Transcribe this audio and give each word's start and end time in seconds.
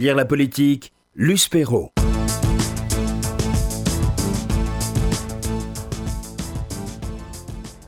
Lire 0.00 0.16
la 0.16 0.24
politique, 0.24 0.94
Luce 1.14 1.46
Perrault. 1.48 1.92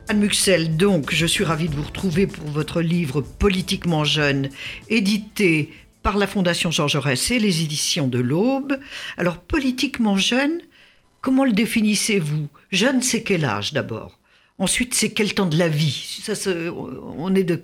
Anne 0.08 0.18
Muxel, 0.20 0.76
donc, 0.76 1.10
je 1.10 1.24
suis 1.24 1.42
ravie 1.42 1.70
de 1.70 1.74
vous 1.74 1.84
retrouver 1.84 2.26
pour 2.26 2.46
votre 2.48 2.82
livre 2.82 3.22
Politiquement 3.22 4.04
jeune, 4.04 4.50
édité 4.90 5.72
par 6.02 6.18
la 6.18 6.26
Fondation 6.26 6.70
Georges 6.70 6.92
Jaurès 6.92 7.30
et 7.30 7.38
les 7.38 7.62
éditions 7.62 8.08
de 8.08 8.18
l'Aube. 8.18 8.78
Alors, 9.16 9.38
politiquement 9.38 10.18
jeune, 10.18 10.60
comment 11.22 11.46
le 11.46 11.52
définissez-vous? 11.52 12.46
Jeune, 12.70 13.00
c'est 13.00 13.22
quel 13.22 13.46
âge 13.46 13.72
d'abord? 13.72 14.18
Ensuite, 14.58 14.92
c'est 14.92 15.12
quel 15.12 15.32
temps 15.32 15.46
de 15.46 15.56
la 15.56 15.68
vie? 15.68 16.20
Ça, 16.22 16.34
On 17.16 17.34
est 17.34 17.44
de 17.44 17.62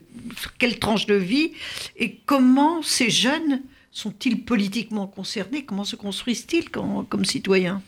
quelle 0.58 0.78
tranche 0.78 1.04
de 1.04 1.16
vie? 1.16 1.52
Et 1.98 2.16
comment 2.24 2.80
ces 2.80 3.10
jeunes 3.10 3.60
sont-ils 3.98 4.44
politiquement 4.44 5.08
concernés? 5.08 5.64
Comment 5.64 5.84
se 5.84 5.96
construisent-ils 5.96 6.70
comme 6.70 7.24
citoyens? 7.24 7.82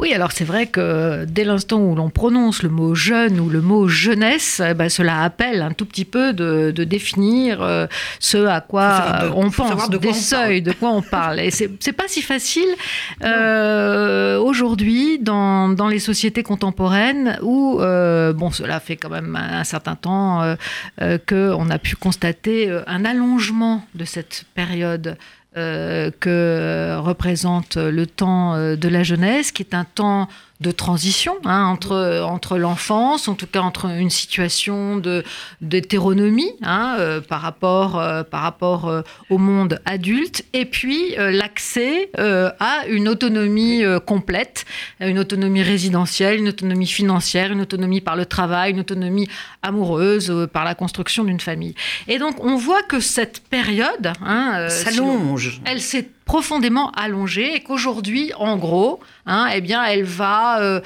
Oui, 0.00 0.14
alors 0.14 0.32
c'est 0.32 0.44
vrai 0.44 0.66
que 0.66 1.26
dès 1.26 1.44
l'instant 1.44 1.78
où 1.78 1.94
l'on 1.94 2.08
prononce 2.08 2.62
le 2.62 2.70
mot 2.70 2.94
jeune 2.94 3.38
ou 3.38 3.50
le 3.50 3.60
mot 3.60 3.86
jeunesse, 3.86 4.62
eh 4.66 4.72
ben, 4.72 4.88
cela 4.88 5.22
appelle 5.22 5.60
un 5.60 5.72
tout 5.72 5.84
petit 5.84 6.06
peu 6.06 6.32
de, 6.32 6.70
définir 6.70 7.60
euh, 7.60 7.86
ce 8.18 8.46
à 8.46 8.62
quoi 8.62 9.30
on 9.36 9.50
pense, 9.50 9.90
des 9.90 10.14
seuils, 10.14 10.62
de 10.62 10.72
quoi 10.72 10.90
on 10.90 11.02
parle. 11.02 11.40
Et 11.40 11.50
c'est 11.50 11.92
pas 11.92 12.08
si 12.08 12.22
facile 12.22 12.68
euh, 13.24 14.38
aujourd'hui 14.38 15.18
dans, 15.18 15.68
dans, 15.68 15.88
les 15.88 15.98
sociétés 15.98 16.42
contemporaines 16.42 17.38
où, 17.42 17.78
euh, 17.80 18.32
bon, 18.32 18.50
cela 18.50 18.80
fait 18.80 18.96
quand 18.96 19.10
même 19.10 19.36
un, 19.36 19.64
certain 19.64 19.96
temps 19.96 20.56
qu'on 20.98 21.70
a 21.70 21.78
pu 21.78 21.96
constater 21.96 22.70
un 22.86 23.04
allongement 23.04 23.84
de 23.94 24.06
cette 24.06 24.44
période 24.54 25.18
que 25.54 26.96
représente 26.98 27.76
le 27.76 28.06
temps 28.06 28.54
euh, 28.54 28.76
de 28.76 28.88
la 28.88 29.02
jeunesse, 29.02 29.52
qui 29.52 29.62
est 29.62 29.74
un 29.74 29.84
temps 29.84 30.28
de 30.60 30.70
transition 30.70 31.36
hein, 31.44 31.64
entre, 31.64 32.22
entre 32.22 32.58
l'enfance, 32.58 33.28
en 33.28 33.34
tout 33.34 33.46
cas 33.46 33.60
entre 33.60 33.86
une 33.86 34.10
situation 34.10 34.98
de, 34.98 35.24
d'hétéronomie 35.62 36.52
hein, 36.62 36.96
euh, 36.98 37.20
par 37.22 37.40
rapport, 37.40 37.98
euh, 37.98 38.22
par 38.22 38.42
rapport 38.42 38.88
euh, 38.88 39.00
au 39.30 39.38
monde 39.38 39.80
adulte, 39.86 40.44
et 40.52 40.66
puis 40.66 41.14
l'accès 41.16 42.10
à 42.16 42.86
une 42.88 43.08
autonomie 43.08 43.82
complète, 44.06 44.64
une 45.00 45.18
autonomie 45.18 45.62
résidentielle, 45.62 46.38
une 46.38 46.48
autonomie 46.48 46.86
financière, 46.86 47.52
une 47.52 47.62
autonomie 47.62 48.00
par 48.00 48.16
le 48.16 48.26
travail, 48.26 48.72
une 48.72 48.80
autonomie 48.80 49.28
amoureuse, 49.62 50.48
par 50.52 50.64
la 50.64 50.74
construction 50.74 51.24
d'une 51.24 51.40
famille. 51.40 51.74
Et 52.08 52.18
donc 52.18 52.42
on 52.44 52.56
voit 52.56 52.82
que 52.82 53.00
cette 53.00 53.40
période 53.48 54.12
hein, 54.22 54.68
s'allonge. 54.68 55.60
elle 55.64 55.80
s'est 55.80 56.08
profondément 56.24 56.90
allongée 56.92 57.54
et 57.54 57.60
qu'aujourd'hui, 57.60 58.32
en 58.36 58.56
gros, 58.56 59.00
hein, 59.26 59.48
eh 59.54 59.60
bien, 59.60 59.84
elle 59.84 60.04
va 60.04 60.60
euh, 60.60 60.80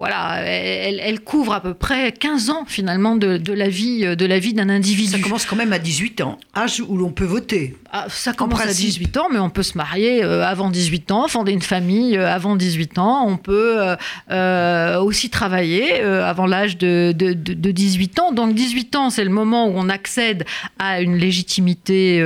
voilà, 0.00 0.42
elle, 0.46 1.20
couvre 1.20 1.52
à 1.52 1.60
peu 1.60 1.74
près 1.74 2.10
15 2.10 2.48
ans 2.48 2.64
finalement 2.66 3.16
de, 3.16 3.52
la 3.52 3.68
vie 3.68 4.16
de 4.16 4.26
la 4.26 4.38
vie 4.38 4.54
d'un 4.54 4.70
individu. 4.70 5.10
Ça 5.10 5.18
commence 5.18 5.44
quand 5.44 5.56
même 5.56 5.74
à 5.74 5.78
18 5.78 6.22
ans, 6.22 6.38
âge 6.56 6.80
où 6.80 6.96
l'on 6.96 7.10
peut 7.10 7.26
voter. 7.26 7.76
Ah, 7.92 8.06
ça 8.08 8.32
commence 8.32 8.62
à 8.62 8.72
18 8.72 9.18
ans, 9.18 9.26
mais 9.30 9.40
on 9.40 9.50
peut 9.50 9.62
se 9.62 9.76
marier 9.76 10.24
euh, 10.24 10.42
avant 10.42 10.70
18 10.70 11.10
ans, 11.10 11.28
fonder 11.28 11.52
une 11.52 11.60
famille 11.60 12.16
euh, 12.16 12.32
avant 12.32 12.56
18 12.56 12.98
ans. 12.98 13.26
On 13.28 13.36
peut 13.36 13.94
euh, 14.30 15.00
aussi 15.00 15.28
travailler 15.28 16.00
avant 16.00 16.46
l'âge 16.46 16.78
de, 16.78 17.12
de, 17.12 17.34
18 17.34 18.20
ans. 18.20 18.32
Donc 18.32 18.54
18 18.54 18.96
ans, 18.96 19.10
c'est 19.10 19.24
le 19.24 19.30
moment 19.30 19.66
où 19.66 19.72
on 19.74 19.90
accède 19.90 20.46
à 20.78 21.02
une 21.02 21.16
légitimité 21.16 22.22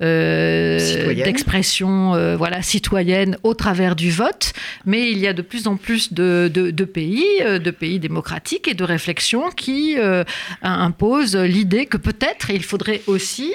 d'expression 0.00 2.36
voilà, 2.36 2.60
citoyenne 2.60 3.38
au 3.44 3.54
travers 3.54 3.96
du 3.96 4.10
vote. 4.10 4.52
Mais 4.84 5.10
il 5.10 5.18
y 5.18 5.26
a 5.26 5.32
de 5.32 5.40
plus 5.40 5.68
en 5.68 5.76
plus 5.76 6.12
de 6.12 6.84
pays 6.84 7.13
euh, 7.42 7.58
de 7.58 7.70
pays 7.70 7.98
démocratiques 7.98 8.68
et 8.68 8.74
de 8.74 8.84
réflexion 8.84 9.50
qui 9.50 9.96
euh, 9.98 10.24
imposent 10.62 11.36
l'idée 11.36 11.86
que 11.86 11.96
peut-être 11.96 12.50
il 12.50 12.64
faudrait 12.64 13.02
aussi 13.06 13.52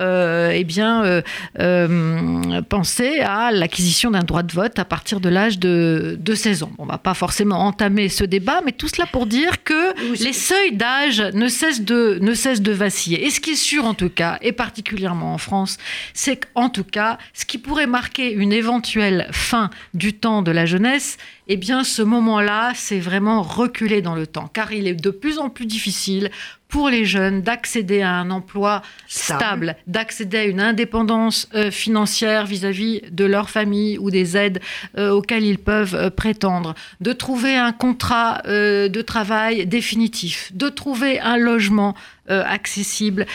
euh, 0.00 0.50
eh 0.52 0.64
bien, 0.64 1.04
euh, 1.04 1.22
euh, 1.60 2.62
penser 2.62 3.20
à 3.20 3.52
l'acquisition 3.52 4.10
d'un 4.10 4.24
droit 4.24 4.42
de 4.42 4.52
vote 4.52 4.76
à 4.80 4.84
partir 4.84 5.20
de 5.20 5.28
l'âge 5.28 5.60
de, 5.60 6.18
16 6.34 6.64
ans. 6.64 6.72
On 6.78 6.84
ne 6.84 6.90
va 6.90 6.98
pas 6.98 7.14
forcément 7.14 7.60
entamer 7.60 8.08
ce 8.08 8.24
débat, 8.24 8.60
mais 8.64 8.72
tout 8.72 8.88
cela 8.88 9.06
pour 9.06 9.26
dire 9.26 9.62
que 9.62 9.94
les 10.20 10.32
seuils 10.32 10.72
d'âge 10.72 11.20
ne 11.20 11.46
cessent 11.46 11.82
de, 11.82 12.18
ne 12.20 12.34
cessent 12.34 12.60
de 12.60 12.72
vaciller. 12.72 13.24
Et 13.24 13.30
ce 13.30 13.38
qui 13.38 13.50
est 13.50 13.56
sûr, 13.56 13.84
en 13.84 13.94
tout 13.94 14.08
cas, 14.08 14.38
et 14.42 14.50
particulièrement 14.50 15.32
en 15.32 15.38
France, 15.38 15.78
c'est 16.12 16.44
qu'en 16.52 16.70
tout 16.70 16.82
cas, 16.82 17.18
ce 17.32 17.44
qui 17.44 17.58
pourrait 17.58 17.86
marquer 17.86 18.32
une 18.32 18.52
éventuelle 18.52 19.28
fin 19.30 19.70
du 19.94 20.12
temps 20.12 20.42
de 20.42 20.50
la 20.50 20.66
jeunesse, 20.66 21.18
eh 21.48 21.56
bien, 21.56 21.84
ce 21.84 22.02
moment-là, 22.02 22.72
c'est 22.74 23.00
vraiment 23.00 23.42
reculer 23.42 24.00
dans 24.00 24.14
le 24.14 24.26
temps, 24.26 24.48
car 24.52 24.72
il 24.72 24.86
est 24.86 24.94
de 24.94 25.10
plus 25.10 25.38
en 25.38 25.50
plus 25.50 25.66
difficile 25.66 26.30
pour 26.74 26.88
les 26.88 27.04
jeunes 27.04 27.40
d'accéder 27.40 28.02
à 28.02 28.14
un 28.14 28.30
emploi 28.30 28.82
stable, 29.06 29.76
d'accéder 29.86 30.38
à 30.38 30.44
une 30.44 30.60
indépendance 30.60 31.48
euh, 31.54 31.70
financière 31.70 32.46
vis-à-vis 32.46 33.02
de 33.12 33.24
leur 33.24 33.48
famille 33.48 33.96
ou 33.98 34.10
des 34.10 34.36
aides 34.36 34.60
euh, 34.98 35.10
auxquelles 35.10 35.44
ils 35.44 35.58
peuvent 35.58 35.94
euh, 35.94 36.10
prétendre, 36.10 36.74
de 37.00 37.12
trouver 37.12 37.54
un 37.56 37.70
contrat 37.72 38.42
de 38.44 39.02
travail 39.02 39.66
définitif, 39.66 40.50
de 40.52 40.68
trouver 40.68 41.20
un 41.20 41.36
logement 41.36 41.94
accessible 42.28 43.26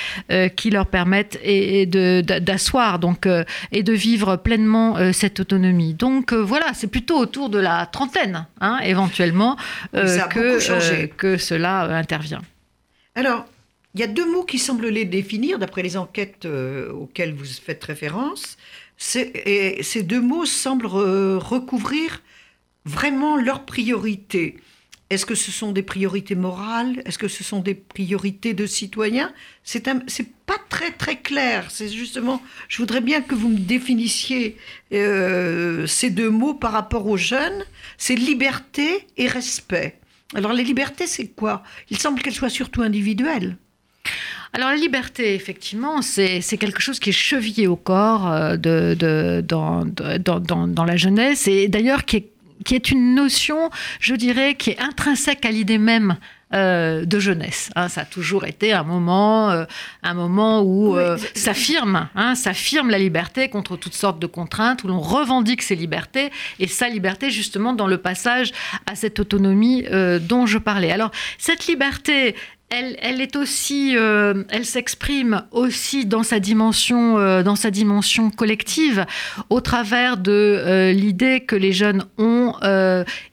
qui 0.56 0.70
leur 0.70 0.88
permette 0.88 1.40
et, 1.44 1.86
d'asseoir 1.86 3.00
donc 3.00 3.28
et 3.72 3.84
de 3.84 3.94
vivre 3.94 4.36
pleinement 4.36 4.98
cette 5.14 5.40
autonomie. 5.40 5.94
Donc 5.94 6.34
voilà, 6.34 6.74
c'est 6.74 6.88
plutôt 6.88 7.18
autour 7.18 7.50
de 7.50 7.60
la 7.60 7.86
trentaine, 7.86 8.48
hein, 8.62 8.80
éventuellement, 8.84 9.58
que, 9.94 11.06
que 11.06 11.38
cela 11.38 11.82
intervient. 11.98 12.42
Alors, 13.16 13.46
il 13.96 14.02
y 14.02 14.04
a 14.04 14.08
deux 14.08 14.32
mots 14.32 14.44
qui 14.44 14.60
semblent 14.60 14.88
les 14.88 15.06
définir, 15.06 15.58
d'après 15.58 15.82
les 15.82 15.98
enquêtes 15.98 16.46
euh, 16.46 16.92
auxquelles 16.92 17.34
vous 17.34 17.46
faites 17.46 17.84
référence. 17.84 18.58
Et 19.16 19.82
ces 19.82 20.04
deux 20.04 20.22
mots 20.22 20.46
semblent 20.46 20.86
recouvrir 20.86 22.22
vraiment 22.86 23.36
leurs 23.38 23.66
priorités. 23.66 24.58
Est-ce 25.10 25.26
que 25.26 25.34
ce 25.34 25.52
sont 25.52 25.72
des 25.72 25.82
priorités 25.82 26.36
morales? 26.36 27.02
Est-ce 27.06 27.18
que 27.18 27.28
ce 27.28 27.44
sont 27.44 27.62
des 27.62 27.74
priorités 27.74 28.54
de 28.54 28.68
citoyens? 28.68 29.32
C'est 29.64 29.84
pas 30.46 30.58
très 30.70 30.92
très 30.92 31.18
clair. 31.18 31.66
C'est 31.70 31.90
justement, 31.90 32.44
je 32.68 32.78
voudrais 32.78 33.02
bien 33.02 33.22
que 33.22 33.34
vous 33.34 33.50
me 33.50 33.58
définissiez 33.58 34.58
euh, 34.94 35.88
ces 35.88 36.12
deux 36.12 36.30
mots 36.30 36.54
par 36.54 36.74
rapport 36.74 37.08
aux 37.08 37.18
jeunes. 37.18 37.66
C'est 37.98 38.16
liberté 38.16 39.08
et 39.18 39.28
respect. 39.28 40.00
Alors 40.36 40.54
les 40.54 40.64
libertés, 40.64 41.08
c'est 41.08 41.28
quoi? 41.28 41.64
Il 41.90 41.98
semble 41.98 42.22
qu'elles 42.22 42.36
soient 42.36 42.50
surtout 42.50 42.84
individuelles. 42.84 43.58
Alors 44.54 44.70
la 44.70 44.76
liberté, 44.76 45.34
effectivement, 45.34 46.02
c'est 46.04 46.42
quelque 46.60 46.82
chose 46.82 47.00
qui 47.00 47.10
est 47.10 47.14
chevillé 47.14 47.68
au 47.68 47.76
corps 47.76 48.32
euh, 48.32 48.58
de, 48.58 49.42
dans, 49.42 49.86
dans, 49.86 50.86
la 50.86 50.98
jeunesse 50.98 51.48
et 51.48 51.68
d'ailleurs 51.68 52.06
qui 52.06 52.18
est, 52.18 52.32
qui 52.66 52.76
est 52.76 52.92
une 52.92 53.16
notion, 53.16 53.70
je 54.00 54.16
dirais, 54.16 54.56
qui 54.56 54.72
est 54.72 54.80
intrinsèque 54.80 55.46
à 55.46 55.52
l'idée 55.52 55.78
même 55.78 56.18
euh, 56.52 57.06
de 57.06 57.20
jeunesse. 57.20 57.70
Hein. 57.76 57.90
ça 57.90 58.02
a 58.02 58.06
toujours 58.06 58.46
été 58.46 58.74
un 58.74 58.82
moment, 58.82 59.52
euh, 59.52 59.66
un 60.02 60.16
moment 60.16 60.64
où 60.64 60.98
euh, 60.98 61.16
s'affirme, 61.36 62.10
hein, 62.16 62.34
s'affirme 62.34 62.90
la 62.90 62.98
liberté 62.98 63.50
contre 63.50 63.78
toutes 63.78 63.94
sortes 63.94 64.18
de 64.18 64.26
contraintes, 64.26 64.84
où 64.84 64.88
l'on 64.88 65.00
revendique 65.00 65.62
ses 65.62 65.76
libertés 65.76 66.32
et 66.58 66.66
sa 66.66 66.90
liberté 66.90 67.30
justement 67.30 67.74
dans 67.74 67.86
le 67.86 68.00
passage 68.00 68.52
à 68.88 68.96
cette 68.96 69.20
autonomie 69.20 69.86
dont 70.22 70.48
je 70.48 70.58
parlais. 70.58 70.92
Alors 70.92 71.12
cette 71.38 71.68
liberté, 71.68 72.36
elle, 72.72 73.22
est 73.22 73.36
aussi, 73.36 73.96
euh, 73.98 74.44
elle 74.50 74.66
s'exprime 74.66 75.44
aussi 75.52 76.06
dans 76.06 76.24
sa 76.24 76.40
dimension, 76.40 77.18
euh, 77.18 77.42
dans 77.42 77.56
sa 77.56 77.72
dimension 77.72 78.30
collective, 78.30 79.06
au 79.50 79.60
travers 79.60 80.18
de 80.18 80.32
euh, 80.32 80.92
l'idée 80.92 81.42
que 81.42 81.56
les 81.56 81.74
jeunes 81.74 82.06
ont, 82.18 82.54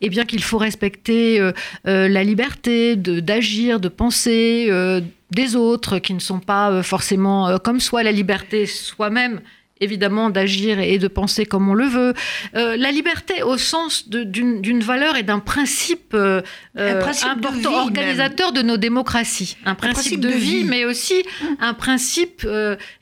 et 0.00 0.08
bien 0.08 0.24
qu'il 0.24 0.42
faut 0.42 0.58
respecter 0.58 1.40
la 1.84 2.24
liberté 2.24 2.96
d'agir, 2.96 3.80
de, 3.80 3.88
penser 3.88 4.70
des 5.30 5.56
autres 5.56 5.98
qui 5.98 6.14
ne 6.14 6.20
sont 6.20 6.40
pas 6.40 6.82
forcément 6.82 7.58
comme 7.58 7.80
soi, 7.80 8.02
la 8.02 8.12
liberté 8.12 8.66
soi-même 8.66 9.40
évidemment 9.80 10.30
d'agir 10.30 10.78
et 10.78 10.98
de 10.98 11.08
penser 11.08 11.44
comme 11.46 11.68
on 11.68 11.74
le 11.74 11.86
veut. 11.86 12.14
Euh, 12.54 12.76
la 12.76 12.90
liberté 12.90 13.42
au 13.42 13.58
sens 13.58 14.08
d'une 14.08 14.80
valeur 14.80 15.16
et 15.16 15.22
d'un 15.22 15.38
principe, 15.38 16.14
euh, 16.14 16.40
euh, 16.78 17.02
important, 17.24 17.82
organisateur 17.82 18.52
de 18.52 18.62
nos 18.62 18.76
démocraties. 18.76 19.56
Un 19.64 19.74
principe, 19.74 20.20
de, 20.20 20.28
vie, 20.28 20.64
mais 20.64 20.84
aussi 20.84 21.22
un 21.60 21.74
principe 21.74 22.46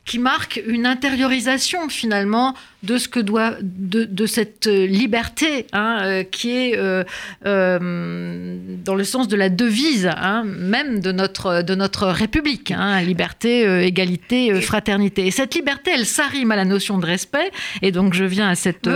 qui 0.05 0.19
marque 0.19 0.61
une 0.67 0.85
intériorisation 0.85 1.89
finalement 1.89 2.53
de 2.83 2.99
ce 2.99 3.07
que 3.07 3.19
doit 3.19 3.55
de, 3.61 4.25
cette 4.27 4.67
liberté 4.67 5.65
hein, 5.73 5.99
euh, 6.03 6.23
qui 6.23 6.51
est 6.51 6.77
euh, 6.77 7.03
euh, 7.45 8.57
dans 8.83 8.93
le 8.93 9.03
sens 9.03 9.27
de 9.27 9.35
la 9.35 9.49
devise 9.49 10.07
hein, 10.15 10.43
même 10.45 10.99
de 10.99 11.11
notre 11.11 11.63
de 11.63 11.73
notre 11.73 12.07
République 12.07 12.71
hein, 12.71 13.01
liberté 13.01 13.63
égalité 13.85 14.61
fraternité. 14.61 15.25
Et 15.25 15.31
cette 15.31 15.55
liberté 15.55 15.91
elle 15.93 16.05
s'arrime 16.05 16.51
à 16.51 16.55
la 16.55 16.65
notion 16.65 16.99
de 16.99 17.05
respect. 17.05 17.51
Et 17.81 17.91
donc 17.91 18.13
je 18.13 18.23
viens 18.23 18.49
à 18.49 18.55
cette 18.55 18.87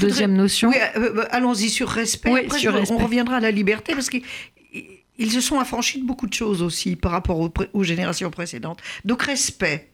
deuxième 0.00 0.34
notion. 0.34 0.70
Oui, 0.70 0.76
allons-y 1.30 1.68
sur 1.68 1.88
respect. 1.88 2.46
On 2.90 2.98
reviendra 2.98 3.36
à 3.36 3.40
la 3.40 3.50
liberté 3.50 3.92
parce 3.94 4.08
qu'ils 4.08 5.30
se 5.30 5.40
sont 5.42 5.58
affranchis 5.58 6.00
de 6.00 6.06
beaucoup 6.06 6.26
de 6.26 6.32
choses 6.32 6.62
aussi 6.62 6.96
par 6.96 7.12
rapport 7.12 7.50
aux 7.72 7.82
générations 7.82 8.30
précédentes. 8.30 8.80
Donc 9.04 9.22
respect 9.22 9.90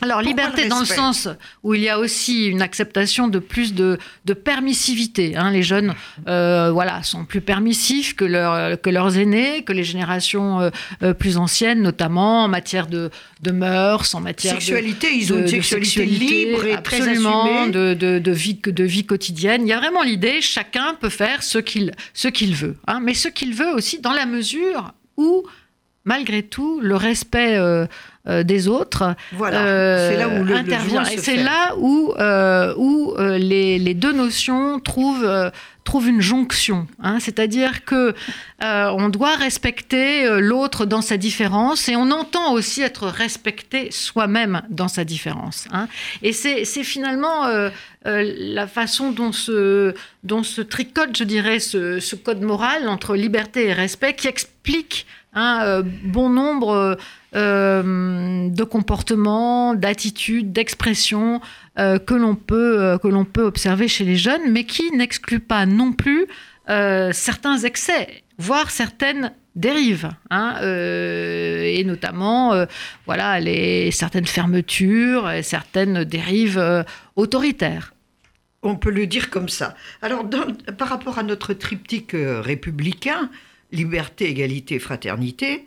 alors, 0.00 0.22
liberté 0.22 0.66
dans 0.68 0.80
le 0.80 0.86
sens 0.86 1.28
où 1.62 1.74
il 1.74 1.82
y 1.82 1.88
a 1.88 1.98
aussi 1.98 2.46
une 2.46 2.62
acceptation 2.62 3.28
de 3.28 3.38
plus 3.38 3.74
de, 3.74 3.98
permissivité. 4.44 5.36
Hein. 5.36 5.50
Les 5.52 5.62
jeunes 5.62 5.94
euh, 6.26 6.70
voilà, 6.72 7.02
sont 7.02 7.24
plus 7.24 7.40
permissifs 7.40 8.16
que, 8.16 8.74
que 8.76 8.90
leurs 8.90 9.18
aînés, 9.18 9.62
que 9.62 9.72
les 9.72 9.84
générations 9.84 10.60
euh, 10.60 10.70
euh, 11.02 11.14
plus 11.14 11.36
anciennes, 11.36 11.82
notamment 11.82 12.44
en 12.44 12.48
matière 12.48 12.86
de, 12.86 13.10
de 13.42 13.50
mœurs, 13.52 14.14
en 14.14 14.20
matière 14.20 14.54
sexualité, 14.54 15.08
de, 15.08 15.14
ils 15.14 15.32
ont 15.32 15.38
une 15.38 15.46
sexualité, 15.46 16.06
libre 16.06 16.64
et 16.64 16.72
absolument, 16.72 17.44
très 17.44 17.70
de, 17.70 18.18
de, 18.18 18.32
vie, 18.32 18.58
de 18.64 18.84
vie 18.84 19.04
quotidienne. 19.04 19.62
Il 19.62 19.68
y 19.68 19.72
a 19.72 19.78
vraiment 19.78 20.02
l'idée, 20.02 20.40
chacun 20.40 20.94
peut 20.94 21.10
faire 21.10 21.42
ce 21.42 21.58
qu'il 21.58 21.92
qu'il 22.32 22.54
veut. 22.54 22.76
Hein. 22.86 23.00
mais 23.00 23.14
ce 23.14 23.28
qu'il 23.28 23.54
veut 23.54 23.72
aussi 23.74 24.00
dans 24.00 24.12
la 24.12 24.26
mesure 24.26 24.94
où, 25.16 25.44
malgré 26.04 26.42
tout, 26.42 26.80
le 26.80 26.96
respect 26.96 27.56
euh, 27.56 27.86
des 28.24 28.68
autres. 28.68 29.16
Voilà, 29.32 30.08
c'est 30.08 30.16
là 30.16 30.28
où 30.28 30.44
le, 30.44 30.54
intervient. 30.54 31.04
et 31.04 31.18
c'est 31.18 31.36
là 31.36 31.74
où, 31.76 32.14
euh, 32.18 32.72
où 32.76 33.14
euh, 33.18 33.36
les, 33.36 33.80
les, 33.80 33.94
deux 33.94 34.12
notions 34.12 34.78
trouvent, 34.78 35.50
trouvent 35.82 36.08
une 36.08 36.20
jonction. 36.20 36.86
Hein. 37.02 37.18
C'est-à-dire 37.18 37.84
que 37.84 38.14
on 38.60 39.08
doit 39.08 39.34
respecter 39.34 40.28
l'autre 40.40 40.86
dans 40.86 41.02
sa 41.02 41.16
différence 41.16 41.88
et 41.88 41.96
on 41.96 42.12
entend 42.12 42.52
aussi 42.52 42.82
être 42.82 43.08
respecté 43.08 43.90
soi-même 43.90 44.62
dans 44.70 44.88
sa 44.88 45.02
différence. 45.02 45.66
Hein. 45.72 45.88
Et 46.22 46.32
c'est 46.32 46.64
finalement 46.84 47.48
la 48.04 48.66
façon 48.68 49.10
dont 49.10 49.32
se, 49.32 49.94
dont 50.22 50.44
se 50.44 50.60
tricote, 50.60 51.16
je 51.16 51.24
dirais, 51.24 51.58
ce, 51.58 51.98
ce, 51.98 52.14
code 52.14 52.40
moral 52.40 52.88
entre 52.88 53.16
liberté 53.16 53.66
et 53.66 53.72
respect 53.72 54.14
qui 54.14 54.28
explique 54.28 55.06
un 55.32 55.82
bon 56.04 56.28
nombre 56.28 56.98
euh, 57.34 58.50
de 58.50 58.64
comportements, 58.64 59.74
d'attitudes, 59.74 60.52
d'expressions 60.52 61.40
euh, 61.78 61.98
que 61.98 62.12
l'on 62.12 62.34
peut, 62.34 62.78
euh, 62.78 62.98
que 62.98 63.24
peut 63.24 63.44
observer 63.44 63.88
chez 63.88 64.04
les 64.04 64.16
jeunes, 64.16 64.50
mais 64.50 64.64
qui 64.64 64.94
n'excluent 64.94 65.40
pas 65.40 65.64
non 65.64 65.92
plus 65.92 66.26
certains 67.12 67.58
excès, 67.58 68.22
voire 68.38 68.70
certaines 68.70 69.32
dérives, 69.56 70.10
hein, 70.30 70.58
et 70.62 71.82
notamment 71.84 72.54
voilà, 73.04 73.38
certaines 73.90 74.24
fermetures, 74.24 75.30
et 75.30 75.42
certaines 75.42 76.04
dérives 76.04 76.84
autoritaires. 77.16 77.92
On 78.62 78.76
peut 78.76 78.92
le 78.92 79.06
dire 79.06 79.28
comme 79.28 79.50
ça. 79.50 79.74
Alors, 80.00 80.24
par 80.78 80.88
rapport 80.88 81.18
à 81.18 81.24
notre 81.24 81.52
triptyque 81.52 82.12
républicain, 82.14 83.28
liberté, 83.72 84.28
égalité, 84.28 84.78
fraternité, 84.78 85.66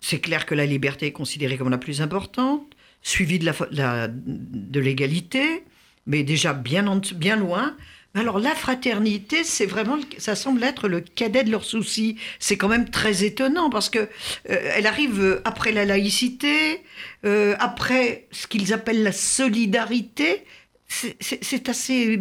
c'est 0.00 0.20
clair 0.20 0.46
que 0.46 0.54
la 0.54 0.66
liberté 0.66 1.06
est 1.06 1.12
considérée 1.12 1.58
comme 1.58 1.70
la 1.70 1.78
plus 1.78 2.00
importante, 2.00 2.64
suivie 3.02 3.38
de, 3.38 4.80
l'égalité, 4.80 5.64
mais 6.06 6.22
déjà 6.22 6.52
bien, 6.52 7.00
bien 7.14 7.36
loin. 7.36 7.76
Alors 8.14 8.38
la 8.38 8.54
fraternité, 8.54 9.44
c'est 9.44 9.66
vraiment, 9.66 9.98
ça 10.16 10.34
semble 10.34 10.64
être 10.64 10.88
le 10.88 11.00
cadet 11.00 11.44
de 11.44 11.50
leurs 11.50 11.64
soucis. 11.64 12.16
C'est 12.38 12.56
quand 12.56 12.68
même 12.68 12.88
très 12.88 13.22
étonnant 13.22 13.70
parce 13.70 13.90
que 13.90 13.98
euh, 13.98 14.06
elle 14.46 14.86
arrive 14.86 15.40
après 15.44 15.72
la 15.72 15.84
laïcité, 15.84 16.82
euh, 17.24 17.54
après 17.58 18.26
ce 18.30 18.46
qu'ils 18.46 18.72
appellent 18.72 19.02
la 19.02 19.12
solidarité. 19.12 20.44
C'est 20.88 21.68
assez 21.68 22.18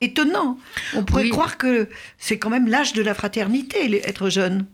étonnant. 0.00 0.58
On 0.94 1.02
pourrait 1.04 1.28
croire 1.28 1.56
que 1.56 1.88
c'est 2.18 2.38
quand 2.38 2.50
même 2.50 2.68
l'âge 2.68 2.92
de 2.92 3.02
la 3.02 3.14
fraternité, 3.14 4.00
être 4.06 4.28
jeune. 4.28 4.66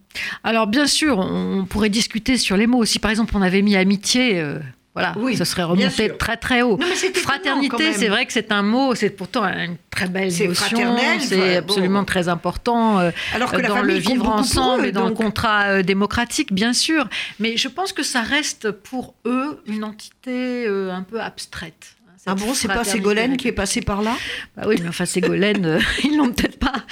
Alors 0.44 0.66
bien 0.66 0.86
sûr, 0.86 1.18
on 1.18 1.64
pourrait 1.64 1.90
discuter 1.90 2.36
sur 2.36 2.56
les 2.56 2.66
mots. 2.66 2.84
Si 2.84 2.98
par 2.98 3.10
exemple 3.10 3.34
on 3.36 3.42
avait 3.42 3.62
mis 3.62 3.76
amitié, 3.76 4.40
euh, 4.40 4.58
voilà, 4.94 5.14
oui, 5.16 5.36
ce 5.36 5.44
serait 5.44 5.62
remonté 5.62 6.14
très 6.18 6.36
très 6.36 6.62
haut. 6.62 6.78
Fraternité, 7.14 7.92
c'est 7.92 8.08
vrai 8.08 8.26
que 8.26 8.32
c'est 8.32 8.52
un 8.52 8.62
mot, 8.62 8.94
c'est 8.94 9.10
pourtant 9.10 9.44
une 9.44 9.76
très 9.90 10.08
belle 10.08 10.24
notion, 10.24 10.96
c'est 11.20 11.56
absolument 11.56 12.04
très 12.04 12.28
important 12.28 12.98
euh, 12.98 13.10
Alors 13.32 13.52
que 13.52 13.66
dans 13.66 13.80
le 13.80 13.94
vivre 13.94 14.28
ensemble 14.28 14.86
et 14.86 14.92
dans 14.92 15.06
le 15.06 15.14
contrat 15.14 15.68
euh, 15.68 15.82
démocratique, 15.82 16.52
bien 16.52 16.72
sûr. 16.72 17.08
Mais 17.38 17.56
je 17.56 17.68
pense 17.68 17.92
que 17.92 18.02
ça 18.02 18.22
reste 18.22 18.70
pour 18.70 19.14
eux 19.24 19.62
une 19.66 19.84
entité 19.84 20.66
un 20.66 21.02
peu 21.04 21.20
abstraite. 21.20 21.96
Ah 22.24 22.36
bon, 22.36 22.54
c'est 22.54 22.68
pas 22.68 22.84
Ségolène 22.84 23.36
qui 23.36 23.48
est 23.48 23.52
passée 23.52 23.80
par 23.80 24.00
là 24.00 24.16
bah 24.56 24.62
Oui, 24.68 24.76
mais 24.80 24.88
enfin 24.88 25.06
Ségolène, 25.06 25.66
euh, 25.66 25.80
ils 26.04 26.16
l'ont 26.16 26.30
peut-être 26.30 26.58
pas 26.58 26.84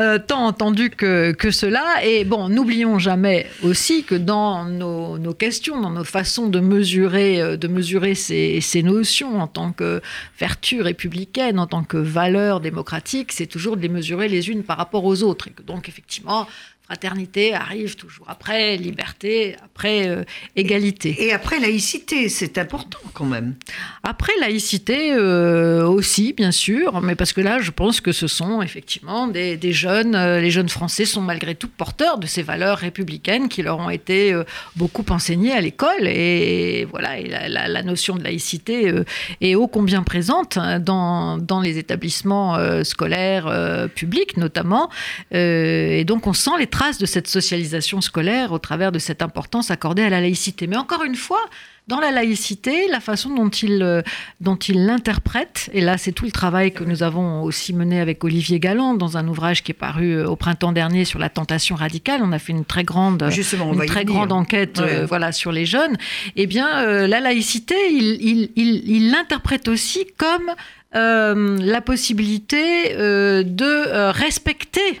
euh, 0.00 0.18
tant 0.18 0.46
entendu 0.46 0.90
que, 0.90 1.32
que 1.32 1.50
cela. 1.50 2.04
Et 2.04 2.24
bon, 2.24 2.48
n'oublions 2.48 3.00
jamais 3.00 3.48
aussi 3.64 4.04
que 4.04 4.14
dans 4.14 4.64
nos, 4.64 5.18
nos, 5.18 5.34
questions, 5.34 5.80
dans 5.80 5.90
nos 5.90 6.04
façons 6.04 6.46
de 6.46 6.60
mesurer, 6.60 7.42
euh, 7.42 7.56
de 7.56 7.66
mesurer 7.66 8.14
ces, 8.14 8.60
ces, 8.60 8.84
notions 8.84 9.40
en 9.40 9.48
tant 9.48 9.72
que 9.72 10.00
vertu 10.38 10.82
républicaine, 10.82 11.58
en 11.58 11.66
tant 11.66 11.82
que 11.82 11.96
valeur 11.96 12.60
démocratique, 12.60 13.32
c'est 13.32 13.46
toujours 13.46 13.76
de 13.76 13.82
les 13.82 13.88
mesurer 13.88 14.28
les 14.28 14.50
unes 14.50 14.62
par 14.62 14.76
rapport 14.76 15.04
aux 15.04 15.24
autres. 15.24 15.48
Et 15.48 15.50
que 15.50 15.62
donc 15.62 15.88
effectivement, 15.88 16.46
Fraternité 16.86 17.52
arrive 17.52 17.96
toujours 17.96 18.26
après, 18.28 18.76
liberté, 18.76 19.56
après 19.64 20.06
euh, 20.06 20.22
égalité. 20.54 21.16
Et, 21.18 21.32
après 21.32 21.58
laïcité, 21.58 22.28
c'est 22.28 22.58
important 22.58 23.00
quand 23.12 23.24
même. 23.24 23.56
Après 24.04 24.32
laïcité 24.40 25.12
euh, 25.12 25.84
aussi, 25.84 26.32
bien 26.32 26.52
sûr, 26.52 27.00
mais 27.02 27.16
parce 27.16 27.32
que 27.32 27.40
là, 27.40 27.58
je 27.58 27.72
pense 27.72 28.00
que 28.00 28.12
ce 28.12 28.28
sont 28.28 28.62
effectivement 28.62 29.26
des, 29.26 29.58
jeunes, 29.72 30.14
euh, 30.14 30.40
les 30.40 30.52
jeunes 30.52 30.68
Français 30.68 31.06
sont 31.06 31.22
malgré 31.22 31.56
tout 31.56 31.66
porteurs 31.66 32.18
de 32.18 32.28
ces 32.28 32.44
valeurs 32.44 32.78
républicaines 32.78 33.48
qui 33.48 33.62
leur 33.62 33.80
ont 33.80 33.90
été 33.90 34.40
beaucoup 34.76 35.04
enseignées 35.10 35.52
à 35.54 35.60
l'école. 35.60 36.06
Et 36.06 36.86
voilà, 36.88 37.18
et 37.18 37.26
la, 37.26 37.82
notion 37.82 38.14
de 38.14 38.22
laïcité 38.22 38.92
est 39.40 39.56
ô 39.56 39.66
combien 39.66 40.04
présente 40.04 40.56
hein, 40.56 40.78
dans, 40.78 41.36
dans 41.36 41.60
les 41.60 41.78
établissements 41.78 42.56
scolaires 42.84 43.88
publics 43.96 44.36
notamment. 44.36 44.88
et 45.32 46.04
donc 46.06 46.28
on 46.28 46.32
sent 46.32 46.50
les 46.60 46.66
trace 46.76 46.98
de 46.98 47.06
cette 47.06 47.26
socialisation 47.26 48.02
scolaire 48.02 48.52
au 48.52 48.58
travers 48.58 48.92
de 48.92 48.98
cette 48.98 49.22
importance 49.22 49.70
accordée 49.70 50.02
à 50.02 50.10
la 50.10 50.20
laïcité. 50.20 50.66
Mais 50.66 50.76
encore 50.76 51.04
une 51.04 51.14
fois, 51.14 51.40
dans 51.86 52.00
la 52.00 52.10
laïcité, 52.10 52.86
la 52.90 53.00
façon 53.00 53.34
dont 53.34 53.48
il, 53.48 53.82
euh, 53.82 54.02
dont 54.42 54.56
il 54.56 54.84
l'interprète, 54.84 55.70
et 55.72 55.80
là 55.80 55.96
c'est 55.96 56.12
tout 56.12 56.26
le 56.26 56.32
travail 56.32 56.72
que 56.72 56.84
nous 56.84 57.02
avons 57.02 57.42
aussi 57.44 57.72
mené 57.72 57.98
avec 57.98 58.22
Olivier 58.24 58.60
Galland 58.60 58.92
dans 58.92 59.16
un 59.16 59.26
ouvrage 59.26 59.62
qui 59.62 59.72
est 59.72 59.80
paru 59.88 60.10
euh, 60.10 60.28
au 60.28 60.36
printemps 60.36 60.72
dernier 60.72 61.06
sur 61.06 61.18
la 61.18 61.30
tentation 61.30 61.76
radicale, 61.76 62.20
on 62.22 62.32
a 62.32 62.38
fait 62.38 62.52
une 62.52 62.66
très 62.66 62.84
grande, 62.84 63.22
une 63.22 63.86
très 63.86 64.04
grande 64.04 64.32
enquête 64.32 64.78
euh, 64.78 65.06
voilà, 65.06 65.32
sur 65.32 65.52
les 65.52 65.64
jeunes, 65.64 65.96
eh 66.34 66.46
bien 66.46 67.06
la 67.06 67.20
laïcité, 67.20 67.74
il 67.90 69.10
l'interprète 69.10 69.62
il, 69.66 69.70
aussi 69.70 70.06
comme 70.18 70.50
la 70.92 71.80
possibilité 71.80 72.94
de 72.94 74.10
respecter 74.10 75.00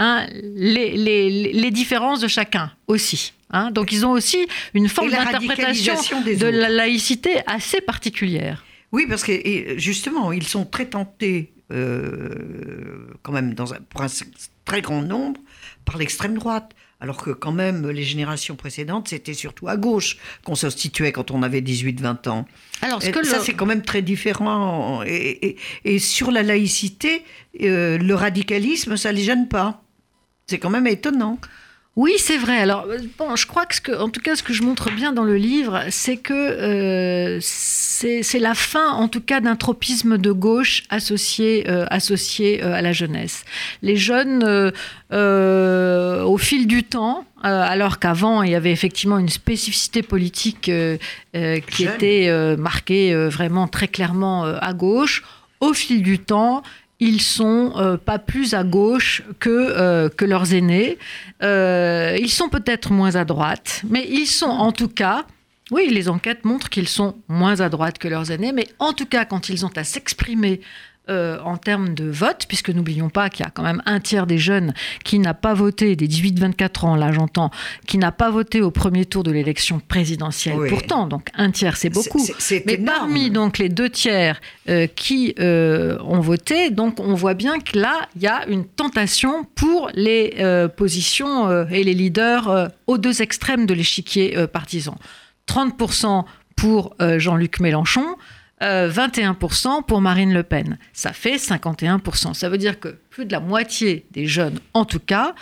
Hein, 0.00 0.28
les, 0.32 0.96
les, 1.52 1.70
différences 1.72 2.20
de 2.20 2.28
chacun 2.28 2.70
aussi. 2.86 3.32
Hein. 3.50 3.72
Donc 3.72 3.90
ils 3.90 4.06
ont 4.06 4.12
aussi 4.12 4.46
une 4.72 4.88
forme 4.88 5.10
d'interprétation 5.10 5.96
de 6.22 6.46
la 6.46 6.68
laïcité 6.68 7.40
assez 7.48 7.80
particulière. 7.80 8.64
Oui, 8.92 9.06
parce 9.08 9.24
que 9.24 9.76
justement, 9.76 10.30
ils 10.30 10.46
sont 10.46 10.64
très 10.64 10.86
tentés, 10.86 11.52
euh, 11.72 13.08
quand 13.24 13.32
même, 13.32 13.54
dans 13.54 13.74
un, 13.74 13.78
pour 13.90 14.02
un 14.02 14.06
très 14.64 14.82
grand 14.82 15.02
nombre, 15.02 15.40
par 15.84 15.98
l'extrême 15.98 16.38
droite. 16.38 16.76
Alors 17.00 17.16
que 17.16 17.30
quand 17.30 17.52
même, 17.52 17.88
les 17.88 18.04
générations 18.04 18.54
précédentes, 18.54 19.08
c'était 19.08 19.34
surtout 19.34 19.66
à 19.66 19.76
gauche 19.76 20.16
qu'on 20.44 20.54
se 20.54 20.70
situait 20.70 21.10
quand 21.10 21.32
on 21.32 21.42
avait 21.42 21.60
18-20 21.60 22.28
ans. 22.28 22.46
Alors, 22.82 23.02
ce 23.02 23.10
que 23.10 23.26
ça, 23.26 23.40
c'est 23.40 23.54
quand 23.54 23.66
même 23.66 23.82
très 23.82 24.02
différent. 24.02 25.02
Et, 25.04 25.56
sur 25.98 26.30
la 26.30 26.44
laïcité, 26.44 27.24
euh, 27.62 27.98
le 27.98 28.14
radicalisme, 28.14 28.96
ça 28.96 29.10
ne 29.10 29.16
les 29.16 29.24
gêne 29.24 29.48
pas. 29.48 29.82
C'est 30.48 30.58
quand 30.58 30.70
même 30.70 30.86
étonnant. 30.86 31.38
Oui, 31.98 32.12
c'est 32.16 32.38
vrai. 32.38 32.58
Alors, 32.58 32.86
euh, 32.88 32.98
bon, 33.18 33.34
je 33.34 33.44
crois 33.44 33.66
que, 33.66 33.74
ce 33.74 33.80
que, 33.80 33.90
en 33.90 34.08
tout 34.08 34.20
cas, 34.20 34.36
ce 34.36 34.44
que 34.44 34.52
je 34.52 34.62
montre 34.62 34.88
bien 34.92 35.12
dans 35.12 35.24
le 35.24 35.34
livre, 35.34 35.82
c'est 35.90 36.16
que 36.16 36.32
euh, 36.32 37.38
c'est 37.40 38.38
la 38.38 38.54
fin, 38.54 38.92
en 38.92 39.08
tout 39.08 39.20
cas, 39.20 39.40
d'un 39.40 39.56
tropisme 39.56 40.16
de 40.16 40.30
gauche 40.30 40.84
associé, 40.90 41.68
euh, 41.68 41.86
associé 41.90 42.62
à 42.62 42.82
la 42.82 42.92
jeunesse. 42.92 43.44
Les 43.82 43.96
jeunes, 43.96 44.44
au 45.10 46.38
fil 46.38 46.68
du 46.68 46.84
temps, 46.84 47.24
alors 47.42 47.98
qu'avant, 47.98 48.44
il 48.44 48.52
y 48.52 48.54
avait 48.54 48.70
effectivement 48.70 49.18
une 49.18 49.28
spécificité 49.28 50.02
politique 50.02 50.70
qui 50.70 51.84
était 51.84 52.56
marquée 52.56 53.12
vraiment 53.26 53.66
très 53.66 53.88
clairement 53.88 54.44
à 54.44 54.72
gauche, 54.72 55.24
au 55.58 55.72
fil 55.72 56.02
du 56.02 56.20
temps, 56.20 56.62
ils 57.00 57.22
sont 57.22 57.72
euh, 57.76 57.96
pas 57.96 58.18
plus 58.18 58.54
à 58.54 58.64
gauche 58.64 59.22
que, 59.38 59.50
euh, 59.50 60.08
que 60.08 60.24
leurs 60.24 60.52
aînés. 60.52 60.98
Euh, 61.42 62.16
ils 62.20 62.30
sont 62.30 62.48
peut-être 62.48 62.92
moins 62.92 63.14
à 63.14 63.24
droite, 63.24 63.82
mais 63.88 64.06
ils 64.08 64.26
sont 64.26 64.46
en 64.46 64.72
tout 64.72 64.88
cas, 64.88 65.24
oui, 65.70 65.88
les 65.90 66.08
enquêtes 66.08 66.44
montrent 66.44 66.70
qu'ils 66.70 66.88
sont 66.88 67.16
moins 67.28 67.60
à 67.60 67.68
droite 67.68 67.98
que 67.98 68.08
leurs 68.08 68.30
aînés, 68.30 68.52
mais 68.52 68.68
en 68.78 68.92
tout 68.92 69.06
cas, 69.06 69.24
quand 69.24 69.48
ils 69.48 69.64
ont 69.64 69.76
à 69.76 69.84
s'exprimer 69.84 70.60
euh, 71.10 71.38
en 71.44 71.56
termes 71.56 71.94
de 71.94 72.04
vote, 72.04 72.44
puisque 72.48 72.70
n'oublions 72.70 73.08
pas 73.08 73.30
qu'il 73.30 73.44
y 73.44 73.48
a 73.48 73.50
quand 73.50 73.62
même 73.62 73.82
un 73.86 74.00
tiers 74.00 74.26
des 74.26 74.38
jeunes 74.38 74.74
qui 75.04 75.18
n'a 75.18 75.34
pas 75.34 75.54
voté, 75.54 75.96
des 75.96 76.06
18-24 76.06 76.86
ans, 76.86 76.96
là 76.96 77.12
j'entends, 77.12 77.50
qui 77.86 77.98
n'a 77.98 78.12
pas 78.12 78.30
voté 78.30 78.60
au 78.60 78.70
premier 78.70 79.06
tour 79.06 79.22
de 79.22 79.30
l'élection 79.30 79.80
présidentielle. 79.80 80.58
Pourtant, 80.68 81.06
donc 81.06 81.28
un 81.34 81.50
tiers, 81.50 81.76
c'est 81.76 81.90
beaucoup. 81.90 82.26
Mais 82.66 82.76
parmi 82.76 83.30
donc 83.30 83.58
les 83.58 83.68
deux 83.68 83.88
tiers 83.88 84.40
euh, 84.68 84.86
qui 84.86 85.34
euh, 85.38 85.98
ont 86.02 86.20
voté, 86.20 86.70
donc 86.70 87.00
on 87.00 87.14
voit 87.14 87.34
bien 87.34 87.58
que 87.58 87.78
là, 87.78 88.08
il 88.16 88.22
y 88.22 88.26
a 88.26 88.46
une 88.46 88.64
tentation 88.64 89.44
pour 89.54 89.90
les 89.94 90.36
positions 90.76 91.66
et 91.68 91.84
les 91.84 91.94
leaders 91.94 92.70
aux 92.86 92.98
deux 92.98 93.22
extrêmes 93.22 93.66
de 93.66 93.74
l'échiquier 93.74 94.46
partisan. 94.46 94.96
30% 95.46 96.24
pour 96.56 96.94
Jean-Luc 97.00 97.60
Mélenchon, 97.60 98.16
21% 98.60 99.78
euh, 99.78 99.82
pour 99.82 100.00
Marine 100.00 100.32
Le 100.32 100.42
Pen. 100.42 100.78
Ça 100.92 101.12
fait 101.12 101.36
51%. 101.36 102.34
Ça 102.34 102.48
veut 102.48 102.58
dire 102.58 102.80
que 102.80 102.96
plus 103.10 103.24
de 103.24 103.32
la 103.32 103.40
moitié 103.40 104.06
des 104.10 104.26
jeunes, 104.26 104.58
en 104.74 104.84
tout 104.84 105.00
cas, 105.00 105.34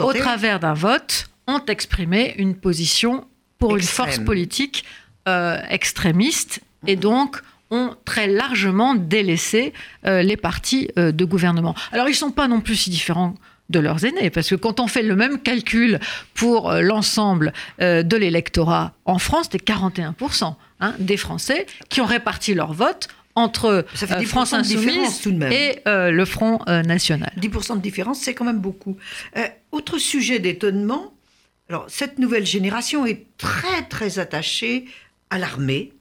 au 0.00 0.12
travers 0.12 0.60
d'un 0.60 0.74
vote, 0.74 1.28
ont 1.46 1.64
exprimé 1.66 2.34
une 2.38 2.54
position 2.54 3.26
pour 3.58 3.76
une 3.76 3.82
force 3.82 4.18
politique 4.18 4.84
euh, 5.28 5.58
extrémiste 5.68 6.60
et 6.86 6.96
donc 6.96 7.40
ont 7.70 7.94
très 8.04 8.26
largement 8.26 8.94
délaissé 8.94 9.72
euh, 10.06 10.22
les 10.22 10.36
partis 10.36 10.90
de 10.96 11.24
gouvernement. 11.24 11.74
Alors 11.92 12.08
ils 12.08 12.12
ne 12.12 12.16
sont 12.16 12.30
pas 12.30 12.48
non 12.48 12.60
plus 12.60 12.76
si 12.76 12.90
différents 12.90 13.34
de 13.70 13.78
leurs 13.78 14.04
aînés. 14.04 14.30
Parce 14.30 14.50
que 14.50 14.54
quand 14.54 14.80
on 14.80 14.86
fait 14.86 15.02
le 15.02 15.16
même 15.16 15.40
calcul 15.40 15.98
pour 16.34 16.70
euh, 16.70 16.80
l'ensemble 16.80 17.52
euh, 17.80 18.02
de 18.02 18.16
l'électorat 18.16 18.92
en 19.04 19.18
France, 19.18 19.48
c'est 19.50 19.64
41% 19.64 20.54
hein, 20.80 20.94
des 20.98 21.16
Français 21.16 21.66
qui 21.88 22.00
ont 22.00 22.06
réparti 22.06 22.54
leur 22.54 22.72
vote 22.72 23.08
entre 23.34 23.66
euh, 23.66 24.22
France 24.26 24.52
Insoumise 24.52 25.20
tout 25.20 25.32
de 25.32 25.38
même. 25.38 25.52
et 25.52 25.82
le 25.86 26.24
Front 26.24 26.60
National. 26.66 27.32
10% 27.40 27.76
de 27.76 27.80
différence, 27.80 28.20
c'est 28.20 28.34
quand 28.34 28.44
même 28.44 28.60
beaucoup. 28.60 28.96
autre 29.72 29.98
sujet 29.98 30.38
d'étonnement, 30.38 31.12
alors 31.68 31.86
cette 31.88 32.18
nouvelle 32.18 32.46
génération 32.46 33.06
est 33.06 33.26
très 33.38 33.82
très 33.88 34.18
attachée 34.20 34.84
à 35.30 35.38
l'armée. 35.38 35.92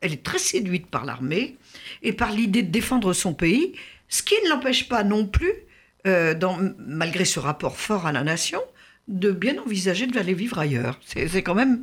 Elle 0.00 0.14
est 0.14 0.22
très 0.22 0.38
séduite 0.38 0.86
par 0.86 1.04
l'armée 1.04 1.56
et 2.02 2.12
par 2.12 2.32
l'idée 2.32 2.62
de 2.62 2.70
défendre 2.70 3.12
son 3.12 3.34
pays, 3.34 3.74
ce 4.08 4.22
qui 4.22 4.34
ne 4.44 4.48
l'empêche 4.48 4.88
pas 4.88 5.04
non 5.04 5.26
plus 5.26 5.52
euh, 6.06 6.34
dans, 6.34 6.58
malgré 6.78 7.24
ce 7.24 7.38
rapport 7.40 7.76
fort 7.76 8.06
à 8.06 8.12
la 8.12 8.22
nation, 8.22 8.60
de 9.08 9.30
bien 9.32 9.58
envisager 9.58 10.06
d'aller 10.06 10.34
vivre 10.34 10.58
ailleurs. 10.58 11.00
C'est 11.04 11.42
quand 11.42 11.54
même 11.54 11.82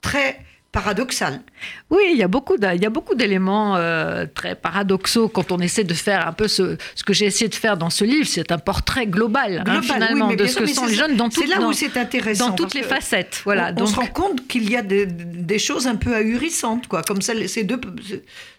très 0.00 0.40
paradoxal. 0.76 1.40
Oui, 1.88 2.02
il 2.10 2.18
y 2.18 2.22
a 2.22 2.28
beaucoup, 2.28 2.56
il 2.56 2.82
y 2.82 2.84
a 2.84 2.90
beaucoup 2.90 3.14
d'éléments 3.14 3.76
euh, 3.76 4.26
très 4.26 4.54
paradoxaux 4.54 5.26
quand 5.26 5.50
on 5.50 5.58
essaie 5.58 5.84
de 5.84 5.94
faire 5.94 6.28
un 6.28 6.34
peu 6.34 6.48
ce, 6.48 6.76
ce 6.94 7.02
que 7.02 7.14
j'ai 7.14 7.24
essayé 7.24 7.48
de 7.48 7.54
faire 7.54 7.78
dans 7.78 7.88
ce 7.88 8.04
livre. 8.04 8.28
C'est 8.28 8.52
un 8.52 8.58
portrait 8.58 9.06
global, 9.06 9.64
hein, 9.66 9.80
finalement, 9.80 10.34
de 10.34 10.46
ce 10.46 10.58
que 10.58 10.66
sont 10.66 10.84
les 10.84 10.94
jeunes 10.94 11.16
dans, 11.16 11.30
là 11.48 11.66
où 11.66 11.72
c'est 11.72 11.96
intéressant, 11.96 12.50
dans 12.50 12.54
toutes 12.54 12.74
les 12.74 12.82
facettes. 12.82 13.40
Voilà. 13.44 13.72
On, 13.78 13.84
on 13.84 13.86
se 13.86 13.96
rend 13.96 14.06
compte 14.06 14.46
qu'il 14.48 14.68
y 14.70 14.76
a 14.76 14.82
des, 14.82 15.06
des, 15.06 15.58
choses 15.58 15.86
un 15.86 15.96
peu 15.96 16.14
ahurissantes, 16.14 16.88
quoi, 16.88 17.02
comme 17.02 17.22
ça, 17.22 17.32
ces 17.48 17.64
deux, 17.64 17.80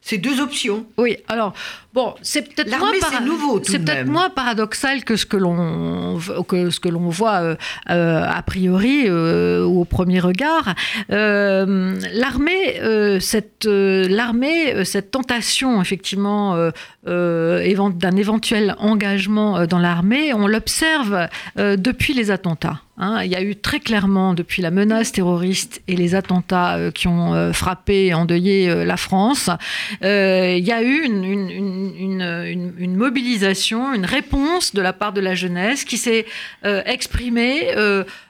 ces 0.01 0.17
deux 0.17 0.41
options. 0.41 0.87
Oui, 0.97 1.17
alors, 1.27 1.53
bon, 1.97 2.13
c'est 2.21 2.43
peut-être 2.53 2.69
moins, 4.07 4.29
paradoxal 4.29 5.03
que 5.03 5.15
ce 5.15 5.25
que 5.25 5.37
l'on 5.37 6.19
que 6.47 6.69
ce 6.69 6.79
que 6.79 6.89
l'on 6.89 7.09
voit 7.09 7.39
euh, 7.41 7.55
euh, 7.89 8.23
a 8.23 8.41
priori 8.43 9.09
ou 9.09 9.81
au 9.81 9.85
premier 9.85 10.19
regard 10.19 10.75
l'armée, 11.09 12.79
euh, 12.81 13.19
cette, 13.19 13.65
euh, 13.65 14.07
l'armée, 14.07 14.73
euh, 14.73 14.83
cette 14.83 15.11
tentation 15.11 15.81
effectivement 15.81 16.57
d'un 17.05 18.15
éventuel 18.15 18.75
engagement 18.79 19.65
dans 19.65 19.79
l'armée, 19.79 20.33
on 20.33 20.47
l'observe 20.47 21.27
depuis 21.55 22.13
les 22.13 22.31
attentats. 22.31 22.81
Hein. 22.97 23.23
il 23.23 23.31
y 23.31 23.35
a 23.35 23.41
eu 23.41 23.55
très 23.55 23.79
clairement, 23.79 24.33
depuis 24.33 24.61
la 24.61 24.71
menace 24.71 25.11
terroriste 25.11 25.81
et 25.87 25.95
les 25.95 26.15
attentats 26.15 26.91
qui 26.93 27.07
ont 27.07 27.53
frappé 27.53 28.07
et 28.07 28.13
endeuillé 28.13 28.85
la 28.85 28.97
France, 28.97 29.49
il 30.01 30.63
y 30.65 30.71
a 30.71 30.81
eu 30.81 31.03
une, 31.05 32.95
mobilisation, 32.95 33.93
une 33.93 34.05
réponse 34.05 34.73
de 34.73 34.81
la 34.81 34.93
part 34.93 35.13
de 35.13 35.21
la 35.21 35.35
jeunesse 35.35 35.83
qui 35.83 35.97
s'est 35.97 36.25
exprimée 36.63 37.67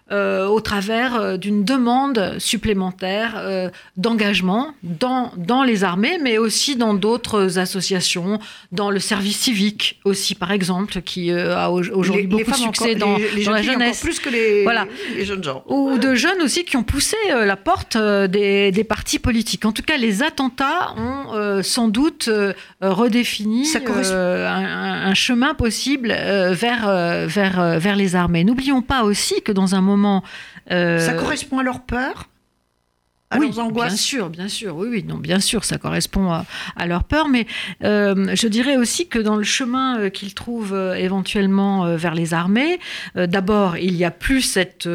euh, 0.10 0.48
au 0.48 0.62
travers 0.62 1.16
euh, 1.16 1.36
d'une 1.36 1.66
demande 1.66 2.36
supplémentaire 2.38 3.34
euh, 3.36 3.70
d'engagement 3.98 4.74
dans, 4.82 5.34
dans 5.36 5.64
les 5.64 5.84
armées, 5.84 6.18
mais 6.22 6.38
aussi 6.38 6.78
dans 6.78 6.94
d'autres 6.94 7.60
associations, 7.60 8.40
dans 8.72 8.90
le 8.90 9.00
service 9.00 9.38
civique 9.38 10.00
aussi, 10.06 10.34
par 10.34 10.54
exemple, 10.54 11.02
qui 11.02 11.30
a 11.34 11.70
aujourd'hui 11.70 12.26
beaucoup 12.26 12.52
de 12.52 12.56
succès 12.56 12.96
dans, 12.96 13.18
la 13.18 13.62
jeunesse. 13.62 14.00
plus 14.00 14.20
que 14.20 14.30
les, 14.30 14.64
voilà. 14.64 14.86
les 15.14 15.26
jeunes 15.26 15.44
gens. 15.44 15.66
Ou 15.68 15.98
de 15.98 16.16
jeunes 16.16 16.42
aussi 16.42 16.64
qui 16.64 16.78
ont 16.78 16.84
poussé 16.84 17.18
la 17.30 17.58
porte 17.58 17.98
des, 17.98 18.72
des, 18.72 18.84
partis 18.86 19.20
politiques. 19.20 19.66
En 19.66 19.74
tout 19.74 19.84
cas, 19.84 19.98
les 19.98 20.24
attentats 20.24 20.94
ont 20.96 21.62
sans 21.64 21.90
doute 21.90 22.30
redéfini 22.80 23.68
un, 23.76 25.10
un, 25.10 25.14
chemin 25.14 25.54
possible 25.54 26.10
vers, 26.10 27.28
vers, 27.28 27.80
vers 27.80 27.96
les 27.98 28.16
armées. 28.16 28.46
N'oublions 28.46 28.82
pas 28.82 29.04
aussi 29.04 29.42
que 29.42 29.52
dans 29.52 29.76
un 29.76 29.82
moment 29.82 29.97
euh, 30.72 31.00
ça 31.00 31.14
correspond 31.14 31.60
à 31.60 31.64
leur 31.64 31.82
peur? 31.82 32.28
À 33.30 33.40
oui, 33.40 33.52
Bien 33.74 33.90
sûr, 33.90 34.30
bien 34.30 34.48
sûr, 34.48 34.78
oui, 34.78 34.88
oui, 34.90 35.04
non, 35.04 35.18
bien 35.18 35.42
sûr, 35.42 35.66
ça 35.66 35.78
correspond 35.78 36.32
à, 36.32 36.88
leur 36.88 37.04
peur, 37.04 37.28
mais 37.28 37.46
euh, 37.84 38.34
je 38.34 38.48
dirais 38.48 38.78
aussi 38.78 39.10
que 39.10 39.20
dans 39.20 39.36
le 39.36 39.44
chemin 39.44 40.00
euh, 40.00 40.10
qu'ils 40.10 40.34
trouvent 40.34 40.74
éventuellement 40.98 41.98
vers 41.98 42.16
les 42.16 42.34
armées, 42.34 42.80
d'abord, 43.16 43.78
il 43.78 43.96
y 43.98 44.06
a 44.06 44.12
plus 44.12 44.42
cette 44.42 44.88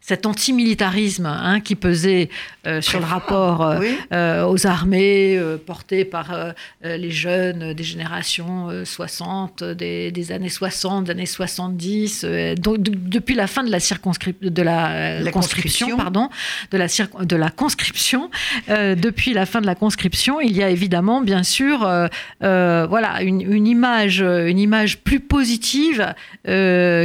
cet 0.00 0.26
antimilitarisme 0.26 1.26
hein, 1.26 1.60
qui 1.60 1.76
pesait 1.76 2.30
euh, 2.66 2.80
sur 2.80 2.98
le 2.98 3.04
rapport 3.04 3.62
euh, 3.62 3.80
euh, 4.12 4.46
aux 4.46 4.66
armées 4.66 5.40
porté 5.66 6.04
par 6.04 6.34
les 6.82 7.10
jeunes 7.10 7.74
des 7.74 7.84
générations 7.84 8.68
60, 8.84 9.62
des, 9.62 10.32
années 10.32 10.48
60, 10.48 11.04
des 11.04 11.10
années 11.10 11.26
70, 11.26 12.24
donc 12.58 12.78
depuis 12.80 13.34
la 13.34 13.46
fin 13.46 13.62
de 13.62 13.70
la, 13.70 13.78
de 13.78 14.62
la, 14.62 15.30
conscription, 15.30 15.96
pardon, 15.96 16.28
de 16.70 16.78
la, 16.78 16.86
de 17.24 17.36
la 17.36 17.50
conscription, 17.50 18.30
depuis 18.68 19.32
la 19.32 19.46
fin 19.46 19.60
de 19.60 19.66
la 19.66 19.74
conscription, 19.74 20.40
il 20.40 20.56
y 20.56 20.62
a 20.62 20.70
évidemment, 20.70 21.20
bien 21.20 21.42
sûr, 21.42 21.80
voilà, 22.40 23.22
une, 23.22 23.40
une, 23.40 23.66
image, 23.66 24.20
une 24.20 24.58
image 24.58 24.98
plus 24.98 25.20
positive 25.20 26.14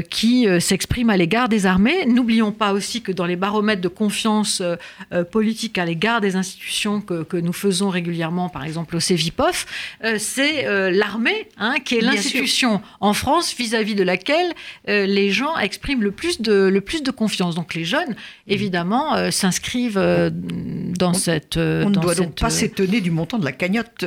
qui 0.09 0.47
s'exprime 0.59 1.09
à 1.09 1.17
l'égard 1.17 1.49
des 1.49 1.65
armées. 1.65 2.05
N'oublions 2.05 2.51
pas 2.51 2.73
aussi 2.73 2.94
que 3.01 3.11
dans 3.11 3.25
les 3.25 3.35
baromètres 3.35 3.81
de 3.81 3.87
confiance 3.87 4.61
euh, 4.61 4.75
euh, 5.13 5.23
politique 5.23 5.77
à 5.77 5.85
l'égard 5.85 6.21
des 6.21 6.35
institutions 6.35 7.01
que, 7.01 7.23
que, 7.23 7.37
nous 7.37 7.53
faisons 7.53 7.89
régulièrement, 7.89 8.49
par 8.49 8.63
exemple 8.63 8.95
au 8.95 8.99
CEVIPOF, 8.99 9.65
euh, 10.03 10.15
c'est 10.19 10.65
l'armée 10.91 11.47
hein, 11.57 11.75
qui 11.83 11.95
est 11.95 12.01
l'institution 12.01 12.81
en 12.99 13.13
France 13.13 13.55
vis-à-vis 13.57 13.95
de 13.95 14.03
laquelle 14.03 14.53
les 14.87 15.31
gens 15.31 15.57
expriment 15.57 16.01
le 16.01 16.11
plus, 16.11 16.41
de, 16.41 16.53
le 16.53 16.81
plus 16.81 17.03
de 17.03 17.11
confiance. 17.11 17.55
Donc 17.55 17.73
les 17.73 17.85
jeunes, 17.85 18.15
évidemment, 18.47 19.31
s'inscrivent 19.31 19.99
dans 19.99 21.13
cette... 21.13 21.57
On 21.57 21.89
ne 21.89 21.95
doit 21.95 22.15
donc 22.15 22.39
pas 22.39 22.49
s'étonner 22.49 23.01
du 23.01 23.11
montant 23.11 23.37
de 23.37 23.45
la 23.45 23.51
cagnotte 23.51 24.05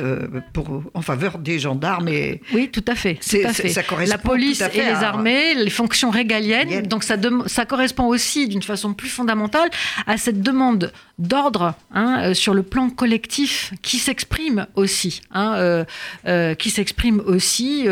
pour, 0.53 0.83
en 0.93 1.01
faveur 1.01 1.37
des 1.37 1.59
gendarmes. 1.59 2.09
Et... 2.09 2.41
Oui, 2.53 2.69
tout 2.69 2.85
à 2.87 2.95
fait. 2.95 3.15
Tout 3.15 3.37
à 3.45 3.53
fait. 3.53 3.69
Ça 3.69 3.83
la 4.05 4.17
police 4.17 4.61
et 4.61 4.81
les 4.81 5.03
armées, 5.03 5.53
les 5.55 5.69
fonctions 5.69 6.09
régaliennes. 6.09 6.83
Donc 6.83 7.03
ça, 7.03 7.15
ça 7.47 7.65
correspond 7.65 8.05
aussi 8.05 8.47
d'une 8.47 8.63
façon 8.69 8.93
plus 8.93 9.09
fondamentale 9.09 9.69
à 10.05 10.17
cette 10.17 10.41
demande 10.41 10.91
d'ordre 11.17 11.73
hein, 11.91 12.21
euh, 12.21 12.33
sur 12.33 12.53
le 12.53 12.63
plan 12.63 12.89
collectif 12.89 13.73
qui 13.81 13.97
s'exprime 13.97 14.67
aussi, 14.75 15.21
hein, 15.31 15.55
euh, 15.57 15.85
euh, 16.27 16.53
qui 16.55 16.69
s'exprime 16.69 17.21
aussi 17.25 17.87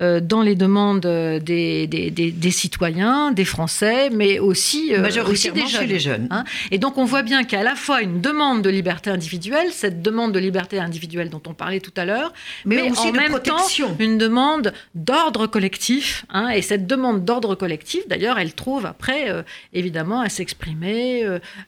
dans 0.00 0.42
les 0.42 0.56
demandes 0.56 1.00
des, 1.00 1.86
des, 1.86 2.10
des, 2.10 2.50
citoyens, 2.50 3.30
des 3.30 3.44
Français, 3.44 4.10
mais 4.10 4.40
aussi, 4.40 4.92
aussi 5.26 5.52
des 5.52 5.66
jeunes. 5.66 5.86
Les 5.86 6.00
jeunes. 6.00 6.26
Hein. 6.30 6.44
Et 6.70 6.78
donc 6.78 6.98
on 6.98 7.04
voit 7.04 7.22
bien 7.22 7.44
qu'il 7.44 7.52
y 7.52 7.56
a 7.56 7.60
à 7.60 7.64
la 7.64 7.76
fois 7.76 8.02
une 8.02 8.20
demande 8.20 8.62
de 8.62 8.70
liberté 8.70 9.10
individuelle, 9.10 9.68
cette 9.70 10.02
demande 10.02 10.32
de 10.32 10.40
liberté 10.40 10.80
individuelle 10.80 11.30
dont 11.30 11.42
on 11.46 11.54
parlait 11.54 11.80
tout 11.80 11.92
à 11.96 12.04
l'heure, 12.04 12.32
mais, 12.64 12.90
aussi 12.90 13.08
en 13.08 13.12
même 13.12 13.30
protection. 13.30 13.88
temps 13.88 13.96
une 14.00 14.18
demande 14.18 14.72
d'ordre 14.94 15.46
collectif. 15.46 16.26
Hein. 16.30 16.48
et 16.48 16.62
cette 16.62 16.86
demande 16.86 17.24
d'ordre 17.24 17.54
collectif, 17.54 18.06
d'ailleurs, 18.08 18.38
elle 18.38 18.54
trouve 18.54 18.86
après, 18.86 19.44
évidemment, 19.72 20.20
à 20.20 20.28
s'exprimer 20.28 21.24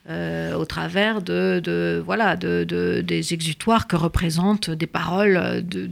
au 0.09 0.65
travers 0.65 1.21
de, 1.21 1.61
de 1.63 2.01
voilà, 2.05 2.35
de, 2.35 2.63
de, 2.63 3.01
des 3.01 3.33
exutoires 3.33 3.87
que 3.87 3.95
représentent 3.95 4.69
des 4.69 4.87
paroles 4.87 5.63
de, 5.65 5.89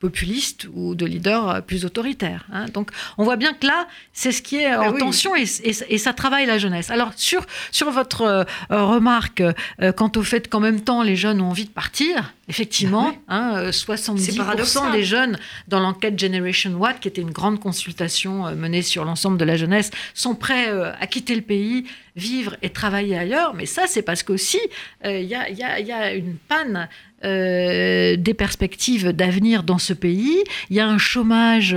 populistes 0.00 0.68
ou 0.74 0.94
de 0.94 1.04
leaders 1.04 1.62
plus 1.66 1.84
autoritaires. 1.84 2.46
Hein. 2.52 2.66
Donc 2.72 2.90
on 3.16 3.24
voit 3.24 3.36
bien 3.36 3.52
que 3.52 3.66
là, 3.66 3.88
c'est 4.12 4.32
ce 4.32 4.42
qui 4.42 4.56
est 4.56 4.74
en 4.74 4.94
eh 4.94 4.98
tension 4.98 5.34
et, 5.34 5.46
ça 5.46 6.12
travaille 6.12 6.46
la 6.46 6.58
jeunesse. 6.58 6.90
Alors 6.90 7.12
sur, 7.16 7.44
sur 7.72 7.90
votre 7.90 8.22
euh, 8.22 8.44
remarque 8.70 9.42
euh, 9.82 9.92
quant 9.92 10.10
au 10.14 10.22
fait 10.22 10.48
qu'en 10.48 10.60
même 10.60 10.80
temps 10.80 11.02
les 11.02 11.16
jeunes 11.16 11.40
ont 11.40 11.50
envie 11.50 11.64
de 11.64 11.70
partir, 11.70 12.34
effectivement, 12.48 13.12
hein, 13.28 13.70
70% 13.70 14.88
euh, 14.88 14.92
des 14.92 15.04
jeunes 15.04 15.38
dans 15.66 15.80
l'enquête 15.80 16.18
Generation 16.18 16.72
What, 16.74 16.94
qui 16.94 17.08
était 17.08 17.20
une 17.20 17.32
grande 17.32 17.58
consultation 17.58 18.54
menée 18.54 18.82
sur 18.82 19.04
l'ensemble 19.04 19.36
de 19.36 19.44
la 19.44 19.56
jeunesse, 19.56 19.90
sont 20.14 20.34
prêts 20.34 20.68
à 20.68 21.06
quitter 21.06 21.34
le 21.34 21.42
pays, 21.42 21.84
vivre 22.16 22.56
et 22.62 22.70
travailler 22.70 23.18
ailleurs. 23.18 23.54
Mais 23.54 23.66
ça, 23.66 23.86
c'est 23.86 24.02
parce 24.02 24.22
qu'aussi, 24.22 24.60
il 25.04 25.22
y, 25.22 25.34
a, 25.34 25.50
y, 25.50 25.92
a, 25.92 26.14
une 26.14 26.36
panne 26.36 26.88
euh, 27.24 28.14
des 28.16 28.34
perspectives 28.34 29.08
d'avenir 29.08 29.64
dans 29.64 29.78
ce 29.78 29.92
pays. 29.92 30.44
Il 30.70 30.76
y 30.76 30.80
a 30.80 30.86
un 30.86 30.98
chômage 30.98 31.76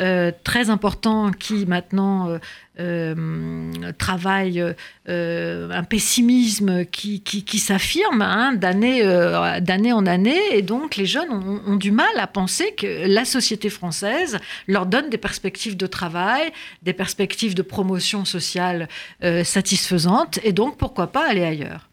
euh, 0.00 0.32
très 0.42 0.68
important 0.68 1.30
qui 1.30 1.64
maintenant 1.64 2.38
euh, 2.80 3.70
travaille, 3.98 4.64
un 5.06 5.84
pessimisme 5.84 6.84
qui, 6.86 7.20
qui, 7.20 7.58
s'affirme 7.60 8.22
hein, 8.22 8.52
d'année 8.52 9.02
en 9.92 10.06
année. 10.06 10.40
Et 10.52 10.62
donc 10.62 10.96
les 10.96 11.06
jeunes 11.06 11.30
ont, 11.66 11.76
du 11.76 11.92
mal 11.92 12.18
à 12.18 12.26
penser 12.26 12.74
que 12.76 13.06
la 13.06 13.24
société 13.24 13.70
française 13.70 14.38
leur 14.66 14.86
donne 14.86 15.08
des 15.08 15.18
perspectives 15.18 15.76
de 15.76 15.86
travail, 15.86 16.50
des 16.82 16.94
perspectives 16.94 17.54
de 17.54 17.62
promotion 17.62 18.24
sociale 18.24 18.88
satisfaisantes. 19.44 20.40
Et 20.42 20.52
donc 20.52 20.78
pourquoi 20.78 21.08
pas 21.08 21.28
aller 21.28 21.44
ailleurs? 21.44 21.89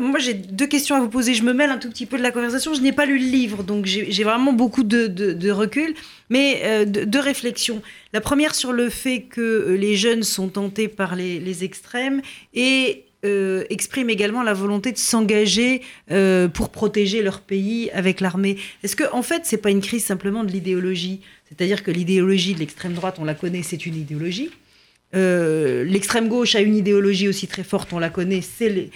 Moi, 0.00 0.18
j'ai 0.18 0.34
deux 0.34 0.66
questions 0.66 0.96
à 0.96 1.00
vous 1.00 1.08
poser. 1.08 1.34
Je 1.34 1.42
me 1.42 1.52
mêle 1.52 1.70
un 1.70 1.78
tout 1.78 1.88
petit 1.88 2.06
peu 2.06 2.18
de 2.18 2.22
la 2.22 2.30
conversation. 2.30 2.74
Je 2.74 2.80
n'ai 2.80 2.92
pas 2.92 3.06
lu 3.06 3.18
le 3.18 3.24
livre, 3.24 3.62
donc 3.62 3.86
j'ai 3.86 4.24
vraiment 4.24 4.52
beaucoup 4.52 4.82
de, 4.82 5.50
recul, 5.50 5.94
mais 6.28 6.60
euh, 6.64 6.84
de, 6.84 7.18
réflexion. 7.18 7.82
La 8.12 8.20
première 8.20 8.54
sur 8.54 8.72
le 8.72 8.90
fait 8.90 9.22
que 9.22 9.40
euh, 9.40 9.76
les 9.76 9.96
jeunes 9.96 10.22
sont 10.22 10.48
tentés 10.48 10.88
par 10.88 11.16
les, 11.16 11.64
extrêmes 11.64 12.20
et 12.54 13.04
euh, 13.24 13.64
expriment 13.70 14.10
également 14.10 14.42
la 14.42 14.52
volonté 14.52 14.92
de 14.92 14.98
s'engager 14.98 15.82
pour 16.52 16.70
protéger 16.70 17.22
leur 17.22 17.40
pays 17.40 17.90
avec 17.92 18.20
l'armée. 18.20 18.58
Est-ce 18.82 18.94
que, 18.94 19.04
en 19.12 19.22
fait, 19.22 19.42
c'est 19.44 19.56
pas 19.56 19.70
une 19.70 19.80
crise 19.80 20.04
simplement 20.04 20.44
de 20.44 20.52
l'idéologie? 20.52 21.20
C'est-à-dire 21.48 21.82
que 21.82 21.90
l'idéologie 21.90 22.54
de 22.54 22.60
l'extrême 22.60 22.92
droite, 22.92 23.16
on 23.18 23.24
la 23.24 23.34
connaît, 23.34 23.62
c'est 23.62 23.86
une 23.86 23.96
idéologie. 23.96 24.50
L'extrême 25.14 26.28
gauche 26.28 26.54
a 26.54 26.60
une 26.60 26.76
idéologie 26.76 27.28
aussi 27.28 27.46
très 27.46 27.64
forte, 27.64 27.94
on 27.94 27.98
la 27.98 28.10
connaît, 28.10 28.42
c'est 28.42 28.68
les 28.68 28.90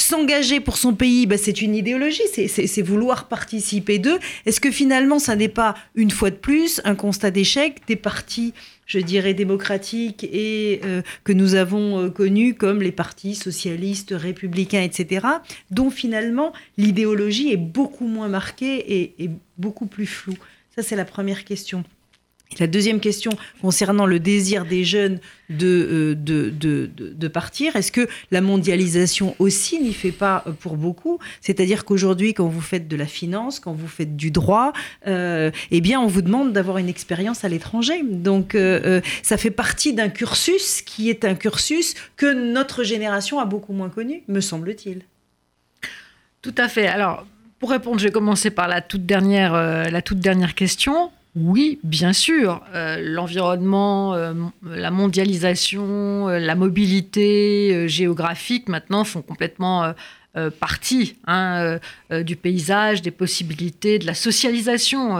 S'engager 0.00 0.60
pour 0.60 0.76
son 0.76 0.94
pays, 0.94 1.26
bah, 1.26 1.36
c'est 1.36 1.60
une 1.60 1.74
idéologie, 1.74 2.22
c'est 2.32 2.82
vouloir 2.82 3.26
participer 3.26 3.98
d'eux. 3.98 4.18
Est-ce 4.46 4.60
que 4.60 4.70
finalement, 4.70 5.18
ça 5.18 5.34
n'est 5.34 5.48
pas, 5.48 5.74
une 5.96 6.12
fois 6.12 6.30
de 6.30 6.36
plus, 6.36 6.80
un 6.84 6.94
constat 6.94 7.32
d'échec 7.32 7.80
des 7.88 7.96
partis, 7.96 8.54
je 8.86 9.00
dirais, 9.00 9.34
démocratiques 9.34 10.24
et 10.24 10.80
euh, 10.84 11.02
que 11.24 11.32
nous 11.32 11.56
avons 11.56 11.98
euh, 11.98 12.10
connus 12.10 12.54
comme 12.54 12.80
les 12.80 12.92
partis 12.92 13.34
socialistes, 13.34 14.14
républicains, 14.16 14.82
etc., 14.82 15.26
dont 15.72 15.90
finalement 15.90 16.52
l'idéologie 16.76 17.52
est 17.52 17.58
beaucoup 17.58 18.06
moins 18.06 18.28
marquée 18.28 18.76
et, 18.76 19.24
et 19.24 19.30
beaucoup 19.58 19.86
plus 19.86 20.06
floue? 20.06 20.38
Ça, 20.76 20.82
c'est 20.82 20.96
la 20.96 21.04
première 21.04 21.44
question. 21.44 21.82
La 22.58 22.66
deuxième 22.66 22.98
question 22.98 23.32
concernant 23.60 24.06
le 24.06 24.18
désir 24.18 24.64
des 24.64 24.82
jeunes 24.82 25.20
de, 25.50 25.66
euh, 25.66 26.14
de, 26.14 26.48
de, 26.48 26.90
de, 26.96 27.28
partir, 27.28 27.76
est-ce 27.76 27.92
que 27.92 28.08
la 28.30 28.40
mondialisation 28.40 29.36
aussi 29.38 29.78
n'y 29.80 29.92
fait 29.92 30.12
pas 30.12 30.42
euh, 30.46 30.52
pour 30.52 30.76
beaucoup? 30.76 31.18
C'est-à-dire 31.42 31.84
qu'aujourd'hui, 31.84 32.32
quand 32.32 32.48
vous 32.48 32.62
faites 32.62 32.88
de 32.88 32.96
la 32.96 33.06
finance, 33.06 33.60
quand 33.60 33.72
vous 33.72 33.86
faites 33.86 34.16
du 34.16 34.30
droit, 34.30 34.72
euh, 35.06 35.50
eh 35.70 35.80
bien, 35.82 36.00
on 36.00 36.06
vous 36.06 36.22
demande 36.22 36.52
d'avoir 36.52 36.78
une 36.78 36.88
expérience 36.88 37.44
à 37.44 37.48
l'étranger. 37.48 38.02
Donc, 38.02 38.56
ça 39.22 39.36
fait 39.36 39.50
partie 39.50 39.92
d'un 39.92 40.08
cursus 40.08 40.82
qui 40.82 41.10
est 41.10 41.24
un 41.24 41.34
cursus 41.34 41.94
que 42.16 42.32
notre 42.32 42.82
génération 42.82 43.38
a 43.40 43.44
beaucoup 43.44 43.72
moins 43.72 43.90
connu, 43.90 44.22
me 44.26 44.40
semble-t-il. 44.40 45.02
Tout 46.42 46.54
à 46.56 46.68
fait. 46.68 46.86
Alors, 46.86 47.26
pour 47.58 47.70
répondre, 47.70 47.98
je 47.98 48.04
vais 48.04 48.12
commencer 48.12 48.50
par 48.50 48.68
la 48.68 48.80
toute 48.80 49.04
dernière, 49.04 49.52
la 49.52 50.02
toute 50.02 50.20
dernière 50.20 50.54
question. 50.54 51.10
Oui, 51.36 51.78
bien 51.84 52.12
sûr. 52.12 52.62
Euh, 52.74 52.98
l'environnement, 53.00 54.14
euh, 54.14 54.32
la 54.64 54.90
mondialisation, 54.90 56.28
euh, 56.28 56.38
la 56.38 56.54
mobilité 56.54 57.88
géographique 57.88 58.68
maintenant 58.68 59.04
font 59.04 59.22
complètement 59.22 59.92
partie 60.60 61.16
hein, 61.26 61.80
du 62.10 62.36
paysage, 62.36 63.02
des 63.02 63.10
possibilités, 63.10 63.98
de 63.98 64.06
la 64.06 64.14
socialisation 64.14 65.18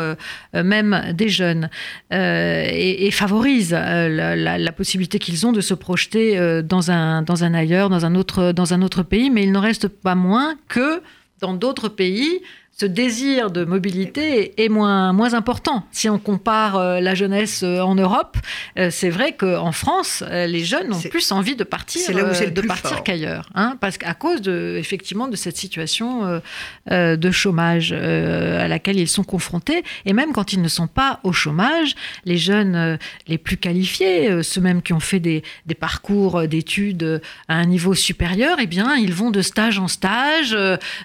même 0.55 1.13
des 1.13 1.29
jeunes 1.29 1.71
et, 2.13 3.11
favorisent 3.11 3.73
la, 3.73 4.73
possibilité 4.73 5.19
qu'ils 5.19 5.45
ont 5.45 5.51
de 5.51 5.61
se 5.61 5.75
projeter 5.75 6.63
dans 6.63 6.93
un, 6.93 7.23
dans 7.23 7.43
un 7.43 7.53
ailleurs, 7.53 7.89
dans 7.89 8.05
un, 8.05 8.15
autre, 8.15 8.53
dans 8.53 8.75
un 8.75 8.83
autre 8.83 9.03
pays. 9.03 9.31
Mais 9.31 9.43
il 9.43 9.51
n'en 9.51 9.61
reste 9.61 9.89
pas 9.89 10.15
moins 10.15 10.55
que 10.69 11.03
dans 11.41 11.55
d'autres 11.55 11.89
pays, 11.89 12.41
ce 12.81 12.87
désir 12.87 13.51
de 13.51 13.65
mobilité 13.65 14.63
est 14.63 14.69
moins, 14.69 15.13
moins 15.13 15.35
important. 15.35 15.85
Si 15.91 16.09
on 16.09 16.21
compare 16.21 16.77
euh, 16.77 17.01
la 17.01 17.17
jeunesse 17.17 17.63
euh, 17.65 17.81
en 17.81 17.97
Europe, 17.97 18.37
euh, 18.79 18.89
c'est 18.93 19.11
vrai 19.11 19.33
qu'en 19.33 19.73
France, 19.73 20.23
les 20.31 20.65
jeunes 20.65 20.93
ont 20.93 21.01
plus 21.01 21.33
envie 21.33 21.57
de 21.57 21.65
partir, 21.65 22.09
de 22.09 22.61
partir 22.61 23.03
qu'ailleurs, 23.03 23.49
hein, 23.57 23.77
parce 23.81 23.99
qu'à 23.99 24.15
cause 24.15 24.43
de, 24.43 24.77
effectivement 24.79 25.27
de 25.27 25.35
cette 25.35 25.57
situation 25.57 26.41
de 26.89 27.31
chômage 27.31 27.93
à 27.93 28.69
laquelle 28.69 28.99
ils 28.99 29.09
sont 29.09 29.25
confrontés, 29.25 29.83
et 30.05 30.13
même 30.13 30.33
quand 30.33 30.53
ils 30.53 30.63
ne 30.63 30.69
sont 30.69 30.87
pas 30.87 31.21
au 31.25 31.33
chômage, 31.33 31.95
les 32.25 32.37
jeunes 32.37 32.99
les 33.27 33.39
plus 33.39 33.57
qualifiés, 33.57 34.43
ceux 34.43 34.61
mêmes 34.61 34.83
qui 34.83 34.93
ont 34.93 35.01
fait 35.01 35.21
des, 35.21 35.43
des 35.67 35.75
parcours 35.75 36.47
d'études 36.47 37.21
à 37.49 37.57
un 37.57 37.67
niveau 37.67 37.95
supérieur, 37.95 38.59
eh 38.61 38.67
bien, 38.67 38.95
ils 38.97 39.15
vont 39.15 39.31
de 39.31 39.43
stage 39.43 39.79
en 39.79 39.89
stage, 39.89 40.57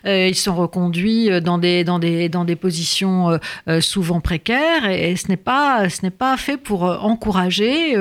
ils 0.06 0.36
sont 0.36 0.56
reconduits 0.56 1.42
dans 1.42 1.58
dans 1.84 2.00
des, 2.00 2.30
dans 2.30 2.46
des 2.46 2.56
positions 2.56 3.32
euh, 3.32 3.38
euh, 3.68 3.82
souvent 3.82 4.22
précaires 4.22 4.90
et, 4.90 5.16
ce 5.16 5.28
n'est 5.30 5.38
pas, 5.38 5.90
ce 5.90 6.08
pas 6.08 6.38
fait 6.38 6.58
pour 6.58 6.86
euh, 6.86 6.98
encourager 6.98 7.96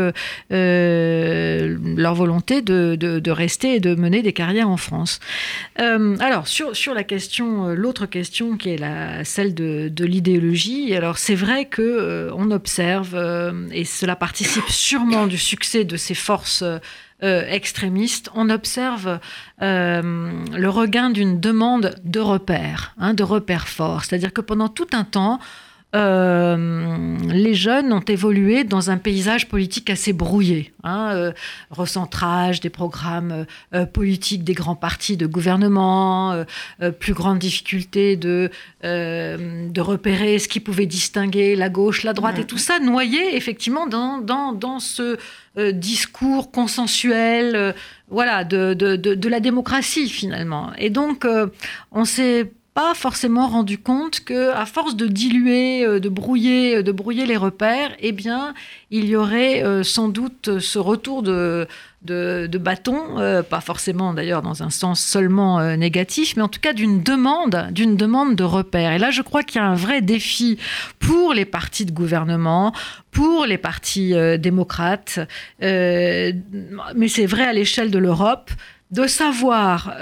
leur 0.51 2.15
volonté 2.15 2.63
de, 2.63 2.97
de, 2.97 3.31
rester 3.31 3.77
et 3.77 3.81
de 3.81 3.95
mener 3.95 4.23
des 4.23 4.33
carrières 4.33 4.69
en 4.69 4.77
France. 4.77 5.21
alors, 5.77 6.47
sur, 6.49 6.77
sur 6.77 6.95
la 6.95 7.05
question, 7.05 7.69
l'autre 7.69 8.07
question 8.07 8.57
qui 8.57 8.71
est 8.71 8.77
la, 8.77 9.25
celle 9.25 9.55
de, 9.55 10.05
l'idéologie, 10.05 10.95
alors 10.95 11.19
c'est 11.19 11.35
vrai 11.35 11.67
que 11.67 12.31
on 12.35 12.51
observe, 12.51 13.17
et 13.73 13.85
cela 13.85 14.17
participe 14.17 14.69
sûrement 14.69 15.27
du 15.27 15.39
succès 15.39 15.85
de 15.85 15.97
ces 15.97 16.15
forces 16.15 16.65
euh, 17.23 17.45
extrémistes, 17.49 18.31
on 18.35 18.51
observe 18.51 19.21
euh, 19.63 20.33
le 20.53 20.69
regain 20.69 21.11
d'une 21.11 21.39
demande 21.39 21.95
de 22.05 22.21
repères, 22.21 22.95
hein, 22.99 23.15
de 23.15 23.23
repères 23.23 23.69
forts. 23.69 24.05
C'est-à-dire 24.05 24.33
que 24.33 24.41
pendant 24.41 24.69
tout 24.69 24.89
un 24.93 25.05
temps, 25.05 25.39
euh, 25.95 27.17
les 27.29 27.55
jeunes 27.55 27.93
ont 27.93 28.01
évolué 28.01 28.65
dans 28.65 28.91
un 28.91 28.97
paysage 28.97 29.49
politique 29.49 29.91
assez 29.91 30.13
brouillé. 30.13 30.73
Hein, 30.85 31.33
recentrage 31.71 32.61
des 32.61 32.71
programmes 32.71 33.47
politiques 33.93 34.43
des 34.43 34.55
grands 34.55 34.75
partis 34.75 35.17
de 35.17 35.27
gouvernement, 35.27 36.45
plus 36.99 37.13
grande 37.13 37.39
difficulté 37.39 38.17
de, 38.17 38.51
de 38.83 39.81
repérer 39.81 40.41
ce 40.41 40.49
qui 40.49 40.59
pouvait 40.59 40.87
distinguer 40.87 41.55
la 41.55 41.69
gauche, 41.69 42.03
la 42.03 42.15
droite, 42.15 42.39
et 42.41 42.45
tout 42.45 42.59
ça 42.59 42.81
noyé 42.81 43.37
effectivement 43.37 43.87
dans, 43.87 44.19
dans, 44.19 44.53
dans 44.53 44.81
ce 44.81 45.19
euh, 45.59 45.73
discours 45.73 46.51
consensuel, 46.51 47.55
euh, 47.57 47.73
voilà, 48.09 48.43
de, 48.43 48.73
de, 48.73 48.97
de, 48.97 49.29
la 49.29 49.39
démocratie 49.39 50.09
finalement. 50.09 50.73
Et 50.79 50.89
donc, 50.89 51.27
euh, 51.27 51.49
on 51.91 52.07
s'est 52.07 52.51
pas 52.75 52.95
forcément 52.95 53.49
rendu 53.49 53.77
compte 53.77 54.21
que, 54.21 54.51
à 54.51 54.65
force 54.65 54.97
de 54.97 55.07
diluer, 55.07 55.85
euh, 55.85 56.01
de 56.01 56.09
brouiller, 56.09 56.83
de 56.83 56.93
brouiller 56.93 57.27
les 57.27 57.37
repères, 57.37 57.95
eh 58.01 58.13
bien, 58.13 58.55
il 58.91 59.05
y 59.05 59.17
aurait 59.17 59.63
euh, 59.63 59.83
sans 59.83 60.09
doute 60.09 60.59
ce 60.59 60.79
retour 60.79 61.23
de, 61.23 61.69
de, 62.03 62.59
bâton, 62.59 63.19
euh, 63.19 63.43
pas 63.43 63.61
forcément 63.61 64.15
d'ailleurs 64.15 64.41
dans 64.41 64.63
un 64.63 64.71
sens 64.71 65.01
seulement 65.01 65.77
négatif, 65.77 66.35
mais 66.37 66.43
en 66.43 66.49
tout 66.49 66.61
cas 66.61 66.73
d'une 66.73 67.03
demande, 67.03 67.69
d'une 67.73 67.97
demande 67.97 68.37
de 68.37 68.45
repères. 68.45 68.93
Et 68.93 68.99
là, 68.99 69.11
je 69.11 69.21
crois 69.21 69.43
qu'il 69.43 69.61
y 69.61 69.65
a 69.65 69.67
un 69.67 69.75
vrai 69.75 70.01
défi 70.01 70.59
pour 70.99 71.35
les 71.35 71.45
partis 71.45 71.85
de 71.85 71.93
gouvernement, 71.93 72.73
pour 73.11 73.45
les 73.45 73.59
partis 73.59 74.15
démocrates, 74.39 75.21
mais 75.61 77.09
c'est 77.09 77.27
vrai 77.27 77.45
à 77.45 77.53
l'échelle 77.53 77.91
de 77.91 77.99
l'Europe, 77.99 78.51
de 78.91 79.07
savoir 79.07 79.95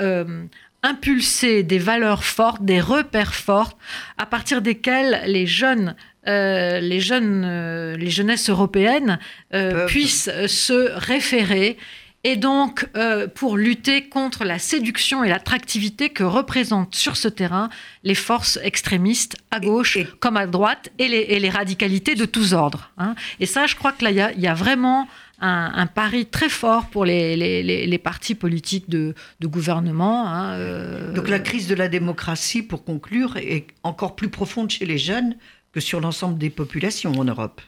impulser 0.82 1.62
des 1.62 1.78
valeurs 1.78 2.24
fortes, 2.24 2.64
des 2.64 2.80
repères 2.80 3.34
forts, 3.34 3.76
à 4.18 4.26
partir 4.26 4.62
desquels 4.62 5.22
les 5.26 5.46
jeunes 5.46 5.94
euh, 6.28 6.80
les 6.80 7.00
jeunes, 7.00 7.44
euh, 7.46 7.96
les 7.96 8.10
jeunesses 8.10 8.50
européennes 8.50 9.18
euh, 9.54 9.86
puissent 9.86 10.30
se 10.46 10.90
référer 10.92 11.78
et 12.22 12.36
donc 12.36 12.86
pour 13.34 13.56
lutter 13.56 14.10
contre 14.10 14.44
la 14.44 14.58
séduction 14.58 15.24
et 15.24 15.30
l'attractivité 15.30 16.10
que 16.10 16.22
représentent 16.22 16.94
sur 16.94 17.16
ce 17.16 17.28
terrain 17.28 17.70
les 18.04 18.14
forces 18.14 18.58
extrémistes 18.62 19.38
à 19.50 19.58
gauche 19.58 19.96
comme 20.18 20.36
à 20.36 20.46
droite 20.46 20.90
et 20.98 21.08
les, 21.08 21.48
radicalités 21.48 22.14
de 22.16 22.26
tous 22.26 22.52
ordres. 22.52 22.90
Hein. 22.98 23.14
Et 23.38 23.46
ça, 23.46 23.64
je 23.64 23.74
crois 23.74 23.92
que 23.92 24.04
là, 24.04 24.10
il 24.10 24.40
y, 24.42 24.46
a 24.46 24.52
vraiment 24.52 25.08
un, 25.40 25.86
pari 25.86 26.26
très 26.26 26.48
fort 26.48 26.86
pour 26.86 27.04
les, 27.04 27.36
les, 27.36 27.98
partis 27.98 28.34
politiques 28.34 28.88
de, 28.88 29.14
gouvernement. 29.42 30.28
Hein, 30.28 30.52
euh. 30.54 31.12
Donc 31.12 31.28
la 31.28 31.38
crise 31.38 31.66
de 31.66 31.74
la 31.74 31.88
démocratie, 31.88 32.62
pour 32.62 32.84
conclure, 32.84 33.36
est 33.36 33.66
encore 33.82 34.16
plus 34.16 34.28
profonde 34.28 34.70
chez 34.70 34.86
les 34.86 34.98
jeunes 34.98 35.36
que 35.72 35.80
sur 35.80 36.00
l'ensemble 36.00 36.38
des 36.38 36.50
populations 36.50 37.12
en 37.12 37.24
Europe. 37.24 37.60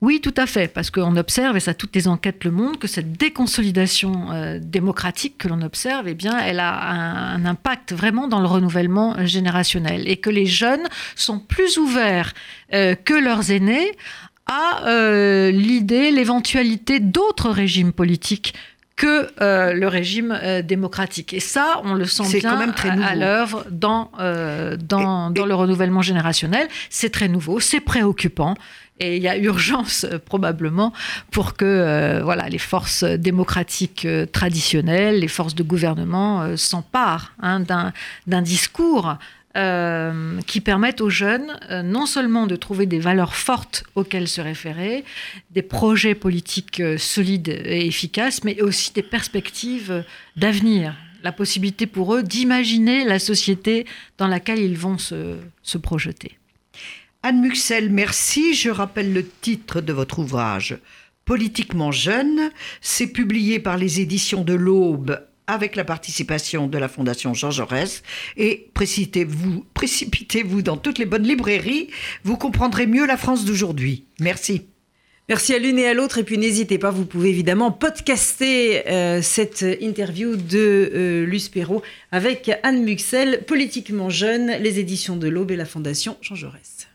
Oui, 0.00 0.20
tout 0.20 0.34
à 0.36 0.46
fait, 0.46 0.68
parce 0.68 0.92
qu'on 0.92 1.16
observe, 1.16 1.56
et 1.56 1.60
ça 1.60 1.74
toutes 1.74 1.96
les 1.96 2.06
enquêtes 2.06 2.44
le 2.44 2.52
montrent, 2.52 2.78
que 2.78 2.86
cette 2.86 3.14
déconsolidation 3.14 4.30
euh, 4.30 4.60
démocratique 4.62 5.36
que 5.38 5.48
l'on 5.48 5.60
observe, 5.60 6.06
eh 6.06 6.14
bien, 6.14 6.38
elle 6.38 6.60
a 6.60 6.90
un, 6.90 7.44
impact 7.44 7.92
vraiment 7.92 8.28
dans 8.28 8.38
le 8.38 8.46
renouvellement 8.46 9.26
générationnel, 9.26 10.08
et 10.08 10.18
que 10.18 10.30
les 10.30 10.46
jeunes 10.46 10.86
sont 11.16 11.40
plus 11.40 11.78
ouverts 11.78 12.32
euh, 12.74 12.94
que 12.94 13.14
leurs 13.14 13.50
aînés 13.50 13.90
à 14.48 14.86
euh, 14.86 15.50
l'idée, 15.50 16.10
l'éventualité 16.10 16.98
d'autres 16.98 17.50
régimes 17.50 17.92
politiques 17.92 18.54
que 18.96 19.28
euh, 19.40 19.74
le 19.74 19.86
régime 19.86 20.36
euh, 20.42 20.62
démocratique. 20.62 21.32
Et 21.32 21.38
ça, 21.38 21.80
on 21.84 21.94
le 21.94 22.06
sent 22.06 22.40
bien 22.40 22.74
à, 22.82 23.14
l'œuvre 23.14 23.64
dans, 23.70 24.10
dans, 24.18 25.30
dans 25.30 25.46
le 25.46 25.54
renouvellement 25.54 26.02
générationnel. 26.02 26.66
C'est 26.90 27.10
très 27.10 27.28
nouveau, 27.28 27.60
c'est 27.60 27.80
préoccupant. 27.80 28.54
Et 29.00 29.16
il 29.16 29.22
y 29.22 29.28
a 29.28 29.36
urgence 29.38 30.04
probablement 30.24 30.92
pour 31.30 31.54
que 31.54 32.20
voilà, 32.24 32.48
les 32.48 32.58
forces 32.58 33.04
démocratiques 33.04 34.08
traditionnelles, 34.32 35.20
les 35.20 35.28
forces 35.28 35.54
de 35.54 35.62
gouvernement 35.62 36.56
s'emparent 36.56 37.30
hein, 37.40 37.60
d'un 38.26 38.42
discours 38.42 39.16
euh, 39.56 40.40
qui 40.46 40.60
permettent 40.60 41.00
aux 41.00 41.08
jeunes 41.08 41.58
euh, 41.70 41.82
non 41.82 42.04
seulement 42.04 42.46
de 42.46 42.54
trouver 42.54 42.84
des 42.84 42.98
valeurs 42.98 43.34
fortes 43.34 43.82
auxquelles 43.94 44.28
se 44.28 44.42
référer, 44.42 45.04
des 45.50 45.62
projets 45.62 46.14
politiques 46.14 46.80
euh, 46.80 46.98
solides 46.98 47.48
et 47.48 47.86
efficaces, 47.86 48.44
mais 48.44 48.60
aussi 48.60 48.92
des 48.92 49.02
perspectives 49.02 50.04
d'avenir, 50.36 50.94
la 51.22 51.32
possibilité 51.32 51.86
pour 51.86 52.14
eux 52.14 52.22
d'imaginer 52.22 53.04
la 53.04 53.18
société 53.18 53.86
dans 54.18 54.28
laquelle 54.28 54.60
ils 54.60 54.76
vont 54.76 54.98
se, 54.98 55.38
se 55.62 55.78
projeter. 55.78 56.38
Anne 57.22 57.40
Muxel, 57.40 57.90
merci. 57.90 58.52
Je 58.52 58.68
rappelle 58.68 59.14
le 59.14 59.26
titre 59.26 59.80
de 59.80 59.94
votre 59.94 60.18
ouvrage. 60.18 60.76
Politiquement 61.24 61.90
jeune, 61.90 62.50
c'est 62.82 63.12
publié 63.12 63.58
par 63.60 63.78
les 63.78 64.00
éditions 64.00 64.44
de 64.44 64.54
l'Aube 64.54 65.18
avec 65.48 65.74
la 65.74 65.84
participation 65.84 66.68
de 66.68 66.78
la 66.78 66.88
Fondation 66.88 67.34
Jean 67.34 67.50
Jaurès. 67.50 68.04
Et 68.36 68.68
précipitez-vous, 68.74 69.64
précipitez-vous 69.74 70.62
dans 70.62 70.76
toutes 70.76 70.98
les 70.98 71.06
bonnes 71.06 71.26
librairies, 71.26 71.88
vous 72.22 72.36
comprendrez 72.36 72.86
mieux 72.86 73.06
la 73.06 73.16
France 73.16 73.44
d'aujourd'hui. 73.44 74.04
Merci. 74.20 74.66
Merci 75.28 75.52
à 75.52 75.58
l'une 75.58 75.78
et 75.78 75.86
à 75.86 75.92
l'autre. 75.92 76.18
Et 76.18 76.24
puis 76.24 76.38
n'hésitez 76.38 76.78
pas, 76.78 76.90
vous 76.90 77.04
pouvez 77.04 77.28
évidemment 77.28 77.70
podcaster 77.70 78.88
euh, 78.88 79.20
cette 79.20 79.64
interview 79.80 80.36
de 80.36 80.90
euh, 80.94 81.26
Luce 81.26 81.50
Perrault 81.50 81.82
avec 82.12 82.50
Anne 82.62 82.82
Muxel, 82.82 83.44
Politiquement 83.46 84.08
Jeune, 84.08 84.52
les 84.60 84.78
éditions 84.78 85.16
de 85.16 85.28
l'Aube 85.28 85.50
et 85.50 85.56
la 85.56 85.66
Fondation 85.66 86.16
Jean 86.22 86.34
Jaurès. 86.34 86.87